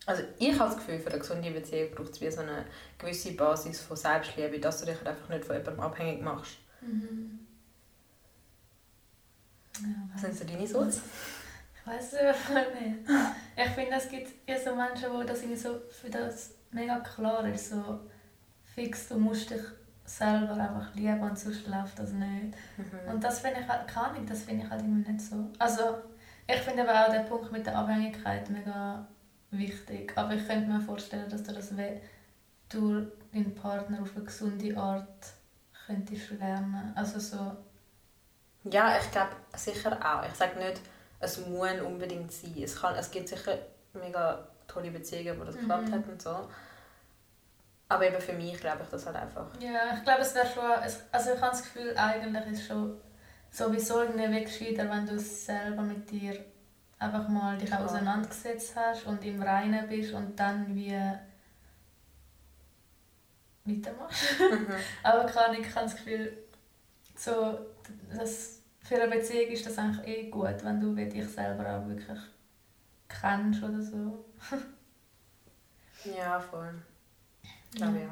also 0.08 0.22
ich 0.38 0.58
habe 0.58 0.70
das 0.70 0.76
Gefühl, 0.78 0.98
für 0.98 1.10
eine 1.10 1.18
gesunde 1.18 1.50
Beziehung 1.50 1.90
braucht 1.90 2.12
es 2.12 2.20
wie 2.22 2.30
so 2.30 2.40
eine 2.40 2.64
gewisse 2.96 3.32
Basis 3.32 3.82
von 3.82 3.94
Selbstliebe, 3.94 4.58
dass 4.58 4.80
du 4.80 4.86
dich 4.86 4.96
halt 4.96 5.06
einfach 5.06 5.28
nicht 5.28 5.44
von 5.44 5.56
jemandem 5.56 5.80
abhängig 5.80 6.22
machst. 6.22 6.56
Mhm. 6.80 7.40
Ja, 9.82 9.88
Was 10.14 10.22
sind 10.22 10.34
so 10.34 10.44
deine 10.44 10.66
Sorts? 10.66 11.02
Ich 11.74 11.86
weiß 11.86 12.12
es 12.14 12.48
nicht. 12.48 13.10
Ich 13.54 13.70
finde, 13.72 13.96
es 13.96 14.08
gibt 14.08 14.48
ja 14.48 14.58
so 14.58 14.74
Menschen, 14.74 15.12
wo 15.12 15.22
das 15.24 15.42
so 15.62 15.78
für 15.90 16.08
das 16.08 16.54
mega 16.70 17.00
klar 17.00 17.46
ist, 17.46 17.68
so 17.68 18.00
fix, 18.74 19.08
du 19.08 19.18
musst 19.18 19.50
dich 19.50 19.60
selber 20.08 20.54
einfach 20.54 20.94
lieben 20.94 21.20
und 21.20 21.38
sonst 21.38 21.66
läuft 21.66 21.98
das 21.98 22.12
nicht. 22.12 22.56
Mhm. 22.76 23.12
Und 23.12 23.24
das 23.24 23.40
finde 23.40 23.60
ich 23.60 23.68
halt, 23.68 23.86
keine 23.86 24.08
Ahnung, 24.08 24.26
das 24.26 24.42
finde 24.42 24.64
ich 24.64 24.70
halt 24.70 24.82
immer 24.82 25.08
nicht 25.08 25.20
so. 25.20 25.50
Also, 25.58 25.82
ich 26.46 26.60
finde 26.60 26.88
aber 26.88 27.06
auch 27.06 27.12
den 27.12 27.26
Punkt 27.26 27.52
mit 27.52 27.66
der 27.66 27.76
Abhängigkeit 27.76 28.48
mega 28.50 29.06
wichtig. 29.50 30.12
Aber 30.16 30.34
ich 30.34 30.46
könnte 30.46 30.70
mir 30.70 30.80
vorstellen, 30.80 31.28
dass 31.28 31.42
du 31.42 31.52
das 31.52 31.72
durch 32.68 33.06
deinen 33.32 33.54
Partner 33.54 34.02
auf 34.02 34.14
eine 34.14 34.24
gesunde 34.24 34.76
Art 34.76 35.32
könntest 35.86 36.30
lernen? 36.32 36.92
Also 36.94 37.18
so... 37.18 37.56
Ja, 38.64 38.98
ich 38.98 39.10
glaube 39.10 39.30
sicher 39.56 39.96
auch. 40.04 40.26
Ich 40.28 40.34
sage 40.34 40.58
nicht, 40.58 40.80
es 41.20 41.46
muss 41.46 41.80
unbedingt 41.84 42.30
sein. 42.32 42.54
Es, 42.62 42.80
kann, 42.80 42.94
es 42.96 43.10
gibt 43.10 43.28
sicher 43.28 43.56
mega 43.94 44.46
tolle 44.66 44.90
Beziehungen, 44.90 45.40
wo 45.40 45.44
das 45.44 45.54
Mhm. 45.56 45.60
geklappt 45.60 45.92
hat 45.92 46.08
und 46.08 46.20
so. 46.20 46.48
Aber 47.88 48.06
eben 48.06 48.20
für 48.20 48.34
mich 48.34 48.58
glaube 48.60 48.82
ich 48.82 48.88
das 48.88 49.06
halt 49.06 49.16
einfach. 49.16 49.46
Ja, 49.60 49.96
ich 49.96 50.04
glaube, 50.04 50.20
es 50.20 50.34
wäre 50.34 50.46
schon... 50.46 50.64
Also 51.10 51.32
ich 51.32 51.40
habe 51.40 51.50
das 51.50 51.62
Gefühl, 51.62 51.96
eigentlich 51.96 52.46
ist 52.52 52.66
schon 52.66 53.00
sowieso 53.50 54.02
irgendwie 54.02 54.44
gescheiter, 54.44 54.90
wenn 54.90 55.06
du 55.06 55.18
selber 55.18 55.82
mit 55.82 56.10
dir 56.10 56.38
einfach 56.98 57.28
mal 57.28 57.56
dich 57.56 57.68
Klar. 57.68 57.84
auseinandergesetzt 57.84 58.74
hast 58.76 59.06
und 59.06 59.24
im 59.24 59.42
Reinen 59.42 59.88
bist 59.88 60.12
und 60.12 60.38
dann 60.38 60.74
wie 60.74 60.98
weitermachst. 63.64 64.40
Mhm. 64.40 64.66
Aber 65.02 65.24
kann 65.26 65.54
ich 65.54 65.74
habe 65.74 65.86
das 65.86 65.96
Gefühl, 65.96 66.36
so, 67.14 67.58
das, 68.14 68.62
für 68.80 68.96
eine 68.96 69.14
Beziehung 69.14 69.50
ist 69.50 69.66
das 69.66 69.78
eigentlich 69.78 70.06
eh 70.06 70.30
gut, 70.30 70.62
wenn 70.62 70.80
du 70.80 70.94
dich 70.94 71.28
selber 71.28 71.78
auch 71.78 71.86
wirklich 71.86 72.18
kennst 73.08 73.62
oder 73.62 73.80
so. 73.80 74.24
Ja, 76.04 76.38
voll. 76.38 76.80
Ich 77.72 77.76
glaube 77.76 78.00
ja. 78.00 78.10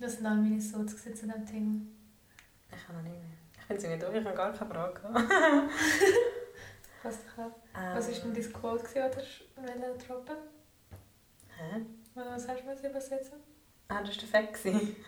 Das 0.00 0.14
sind 0.16 0.26
auch 0.26 0.34
meine 0.34 0.60
so 0.60 0.84
zu 0.84 0.96
diesem 1.10 1.46
Thema. 1.46 1.80
Ich 2.70 2.86
kann 2.86 2.96
noch 2.96 3.02
nicht 3.02 3.14
mehr. 3.14 3.30
Ich 3.58 3.64
finde 3.66 3.82
es 3.82 3.88
nicht 3.88 4.02
durch, 4.02 4.14
ich 4.16 4.24
habe 4.24 4.36
gar 4.36 4.52
keine 4.52 4.70
Frage. 4.70 5.00
gehabt. 5.00 5.30
Was, 7.04 7.18
was 7.36 8.08
war 8.08 8.14
denn 8.14 8.32
dein 8.32 8.52
Quote, 8.54 8.82
gewesen, 8.82 9.02
oder 9.02 9.68
welcher 9.68 10.06
droppen? 10.06 10.36
Hä? 11.54 11.82
Was 12.14 12.48
hast 12.48 12.60
du 12.60 12.64
mir 12.64 12.90
übersetzen? 12.90 13.38
Ah, 13.88 14.00
das 14.02 14.16
war 14.16 14.16
der 14.16 14.28
Fact. 14.28 14.58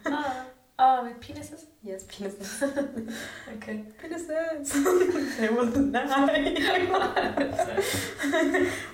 Ah, 0.05 0.44
ah, 0.77 1.03
mit 1.03 1.18
Penises? 1.20 1.66
Yes, 1.83 2.07
Penises. 2.07 2.62
Okay. 3.57 3.85
Penises. 3.96 4.75
Ich 5.42 5.57
wollte 5.57 5.81
nein. 5.81 6.57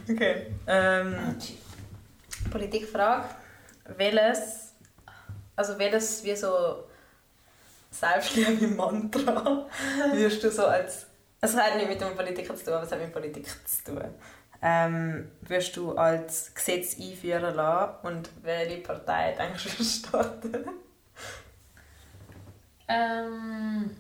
okay. 0.09 0.47
Ähm, 0.69 1.37
Politikfrage. 2.53 3.42
Welches, 3.97 4.73
also 5.57 5.79
welches 5.79 6.23
wie 6.25 6.35
so 6.37 6.85
Selbstliebe-Mantra 7.91 9.67
wirst 10.15 10.43
du 10.45 10.51
so 10.51 10.67
als, 10.67 11.07
es 11.41 11.57
hat 11.57 11.77
nicht 11.77 11.89
mit 11.89 12.01
dem 12.01 12.15
Politiker 12.17 12.55
zu 12.57 12.65
tun, 12.65 12.75
aber 12.75 12.85
es 12.85 12.93
hat 12.93 13.01
mit 13.01 13.13
Politik 13.13 13.47
zu 13.69 13.85
tun, 13.85 14.05
ähm, 14.63 15.31
wirst 15.43 15.77
du 15.77 15.93
als 15.97 16.55
Gesetz 16.55 16.97
einführen 16.99 17.55
lassen 17.55 18.07
und 18.07 18.31
welche 18.43 18.79
Partei 18.83 19.33
denkst 19.33 19.77
du 19.77 19.85
starten? 19.85 20.65
Ähm. 22.89 23.97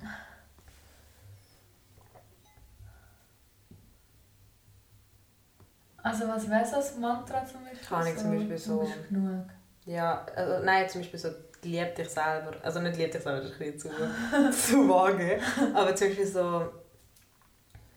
Also 6.03 6.27
was 6.29 6.49
wäre 6.51 6.65
so 6.67 6.77
als 6.77 6.97
Mantra 6.99 7.45
zum 7.47 7.63
Beispiel? 7.65 7.89
Keine 7.89 8.03
Ahnung, 8.03 8.17
zum 8.19 8.31
Beispiel 8.33 8.59
so- 8.59 8.81
Du 8.81 8.87
bist 8.87 9.09
genug. 9.09 9.45
Ja, 9.85 10.25
also, 10.37 10.65
nein, 10.65 10.89
zum 10.89 11.01
Beispiel 11.01 11.19
so 11.19 11.29
lieb 11.63 11.95
dich 11.97 12.09
selber. 12.09 12.53
Also 12.63 12.81
nicht 12.81 12.97
lieb 12.99 13.13
dich 13.13 13.23
selber, 13.23 13.41
das 13.41 13.51
ist 13.51 13.61
ein 13.61 13.73
bisschen 13.73 13.79
zu, 13.81 14.53
zu 14.53 14.89
vage. 14.89 15.41
Aber 15.75 15.95
zum 15.95 16.09
Beispiel 16.09 16.27
so, 16.27 16.73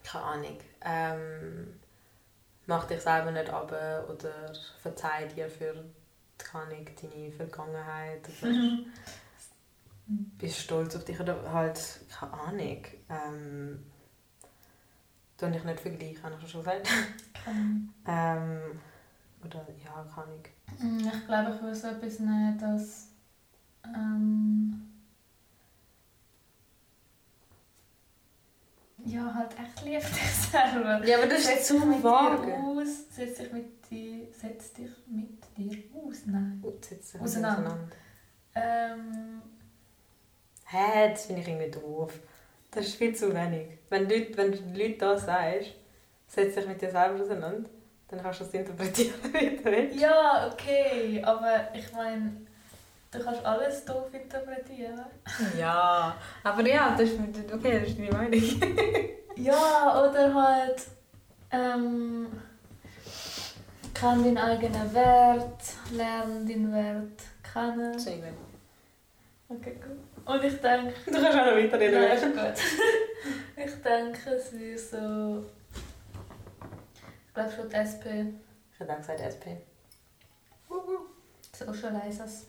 keine 0.03 0.23
Ahnung, 0.25 0.57
ähm, 0.81 1.79
mach 2.67 2.85
dich 2.87 3.01
selber 3.01 3.31
nicht 3.31 3.49
ab 3.49 3.71
oder 3.71 4.53
verzeih 4.81 5.27
dir 5.27 5.49
für 5.49 5.73
keine 6.37 6.65
Ahnung, 6.65 6.85
deine 7.01 7.31
Vergangenheit. 7.31 8.27
Oder 8.41 8.51
Mhm. 8.51 8.85
bist 10.37 10.59
stolz 10.59 10.95
auf 10.95 11.05
dich 11.05 11.19
oder 11.19 11.51
halt, 11.51 11.79
keine 12.09 12.33
Ahnung. 12.33 12.83
Ähm, 13.09 13.85
tu 15.37 15.49
dich 15.49 15.63
nicht 15.63 15.79
vergleichen, 15.79 16.23
habe 16.23 16.35
ich 16.43 16.51
schon 16.51 16.61
gesagt. 16.63 16.87
Ähm, 17.47 17.93
Ähm, 18.07 18.79
oder 19.43 19.65
ja, 19.83 20.03
keine 20.13 20.27
Ahnung. 20.27 20.43
Mm, 20.79 20.99
Ich 21.07 21.25
glaube, 21.27 21.51
ich 21.55 21.61
würde 21.61 21.75
so 21.75 21.87
etwas 21.87 22.19
nehmen, 22.19 22.57
dass. 22.57 23.09
Ähm, 23.85 24.81
ja, 29.05 29.33
halt 29.33 29.51
echt 29.59 29.85
lieb 29.85 30.01
dich 30.01 30.31
selber. 30.51 31.05
Ja, 31.05 31.17
aber 31.17 31.27
das 31.27 31.45
Setz 31.45 31.59
ist 31.61 31.71
dich 31.71 31.79
zu 31.79 31.85
dir 31.91 32.57
aus. 32.57 32.87
Setz 33.15 33.37
dich 33.37 33.51
mit 33.53 33.89
dir, 33.91 34.27
setz 34.33 34.73
dich 34.73 34.91
mit 35.07 35.39
dir 35.57 35.83
aus. 35.95 36.25
Nein. 36.25 36.61
Jetzt 36.65 36.89
sitzen 36.89 37.19
wir 37.19 37.21
Auseinander. 37.21 37.77
Ähm, 38.55 39.41
Hä, 40.67 41.09
das 41.11 41.25
finde 41.27 41.41
ich 41.41 41.47
irgendwie 41.47 41.71
doof. 41.71 42.13
Das 42.71 42.87
ist 42.87 42.95
viel 42.95 43.15
zu 43.15 43.33
wenig. 43.33 43.77
Wenn, 43.89 44.09
Leute, 44.09 44.35
wenn 44.37 44.51
du 44.51 44.57
den 44.57 44.75
Leuten 44.75 44.99
das 44.99 45.25
sagst, 45.25 45.75
setz 46.27 46.55
dich 46.55 46.67
mit 46.67 46.81
dir 46.81 46.89
selber 46.91 47.21
auseinander, 47.21 47.69
dann 48.15 48.23
kannst 48.23 48.41
du 48.41 48.45
das 48.45 48.53
interpretieren, 48.53 49.13
wie 49.33 49.57
du 49.57 49.65
willst. 49.65 49.99
ja, 49.99 50.49
okay, 50.51 51.21
aber 51.23 51.69
ich 51.73 51.91
meine, 51.91 52.31
du 53.11 53.19
kannst 53.23 53.45
alles 53.45 53.85
doof 53.85 54.07
interpretieren. 54.13 54.99
Ja, 55.59 56.15
aber 56.43 56.67
ja, 56.67 56.95
das 56.97 57.09
ist, 57.09 57.19
okay, 57.53 57.79
das 57.79 57.89
ist 57.89 57.99
deine 57.99 58.11
Meinung. 58.11 58.41
Ja, 59.37 60.01
oder 60.01 60.33
halt. 60.33 60.81
Ähm, 61.51 62.27
kann 63.93 64.23
deinen 64.23 64.37
eigenen 64.37 64.93
Wert, 64.93 65.61
lern 65.91 66.47
deinen 66.47 66.73
Wert 66.73 67.21
kennen. 67.53 67.99
Sehr 67.99 68.15
gut. 68.15 68.29
Okay, 69.49 69.75
gut. 69.75 70.33
Und 70.33 70.43
ich 70.43 70.61
denke. 70.61 70.93
Du 71.05 71.11
kannst 71.11 71.37
auch 71.37 71.45
noch 71.45 71.57
weiterreden. 71.57 72.01
Nein, 72.01 72.33
gut. 72.33 72.63
ich 73.65 73.81
denke, 73.81 74.29
es 74.35 74.57
wäre 74.57 74.77
so. 74.77 75.45
Ich 77.35 77.43
glaube 77.43 77.51
schon 77.51 77.69
die 77.69 77.75
SP. 77.75 78.31
Gesagt 78.79 79.19
SP. 79.19 79.59
Socializers. 81.51 82.45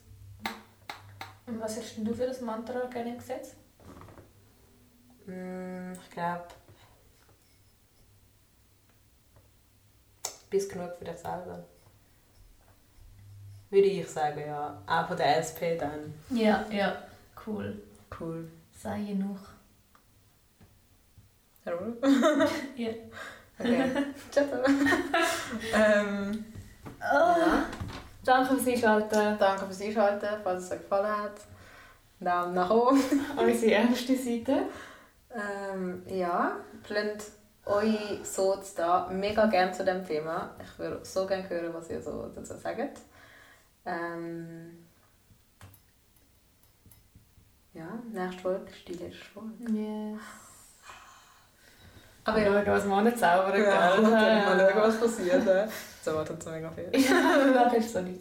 Und 1.45 1.61
was 1.61 1.77
hast 1.77 1.97
denn 1.97 2.05
du 2.05 2.15
für 2.15 2.27
das 2.27 2.41
Mantra 2.41 2.87
gerne 2.87 3.17
gesetzt? 3.17 3.57
Mm, 5.27 5.93
ich 5.93 6.11
glaube, 6.11 6.47
bist 10.51 10.71
genug 10.71 10.95
für 10.97 11.05
dich 11.05 11.17
selber. 11.17 11.65
Würde 13.71 13.89
ich 13.89 14.09
sagen, 14.09 14.39
ja. 14.39 14.81
Auch 14.87 15.09
von 15.09 15.17
der 15.17 15.39
SP 15.43 15.75
dann. 15.77 16.15
Ja, 16.31 16.65
ja. 16.71 17.03
Cool. 17.45 17.83
Cool. 18.21 18.49
Sei 18.73 19.03
genug. 19.03 19.39
Hallo? 21.65 21.97
Ja. 22.77 22.93
Okay. 23.59 23.85
Ähm, 25.75 26.45
Oh. 27.13 27.35
Danke 28.25 28.55
fürs 28.57 28.67
Einschalten. 28.67 29.39
danke 29.39 29.67
fürs 29.67 29.81
Einschalten, 29.83 30.27
falls 30.43 30.65
es 30.65 30.71
euch 30.73 30.81
gefallen 30.81 31.17
hat. 31.23 31.41
Daumen 32.19 32.55
nach 32.55 32.71
oben. 32.71 33.01
Unsere 33.37 33.71
erste 33.73 34.17
Seite. 34.17 34.63
Ähm, 35.31 36.03
ja, 36.09 36.57
plant 36.83 37.25
eure 37.67 38.25
Soz 38.25 38.75
da 38.75 39.09
mega 39.11 39.47
gerne 39.47 39.73
zu 39.73 39.85
dem 39.85 40.05
Thema. 40.05 40.55
Ich 40.63 40.79
würde 40.79 41.05
so 41.05 41.27
gerne 41.27 41.49
hören, 41.49 41.75
was 41.75 41.91
ihr 41.91 42.01
so 42.01 42.31
dazu 42.35 42.55
sagt. 42.55 43.01
Ähm, 43.85 44.87
ja, 47.75 47.87
nächste 48.13 48.41
Folge 48.41 48.71
ist 48.71 48.89
die 48.89 48.93
letzte 48.95 49.25
Folge. 49.25 49.71
Yes. 49.71 50.46
Aber 52.27 52.39
ja, 52.39 52.45
schauen, 52.53 52.67
was 52.67 52.85
wir 52.89 53.03
nicht 53.03 53.19
zaubern, 53.19 53.63
ja, 53.63 53.97
natürlich 54.01 54.45
mal 54.45 54.71
schauen, 54.73 54.83
was 54.83 55.01
passiert. 55.01 55.43
So 56.05 56.15
wartet 56.15 56.43
so 56.43 56.51
mega 56.51 56.71
viel. 56.71 57.01
Ja, 57.01 57.37
danach 57.39 57.73
ist 57.73 57.93
so 57.93 58.01
nicht. 58.01 58.21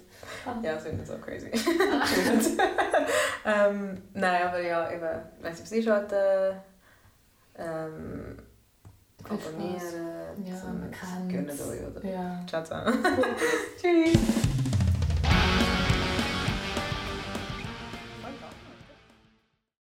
Ja, 0.63 0.73
das 0.73 0.83
finde 0.83 1.03
ich 1.03 1.09
so 1.09 1.17
crazy. 1.17 1.51
ähm, 3.45 3.97
nein, 4.13 4.41
aber 4.47 4.59
ja, 4.61 4.91
eben, 4.91 5.07
wenn 5.41 5.53
Sie 5.55 5.63
ähm, 7.57 8.37
Viel 9.27 9.37
Spaß. 9.37 9.47
abonnieren, 9.47 10.45
Ja, 10.45 10.55
zum- 10.55 10.79
man 10.79 10.91
kennt's. 10.91 11.57
gönnt 11.57 11.71
euch 11.71 11.87
oder 11.87 12.05
Ja. 12.07 12.39
Ciao 12.47 12.63
zusammen. 12.63 13.03
Tschüss. 13.81 14.64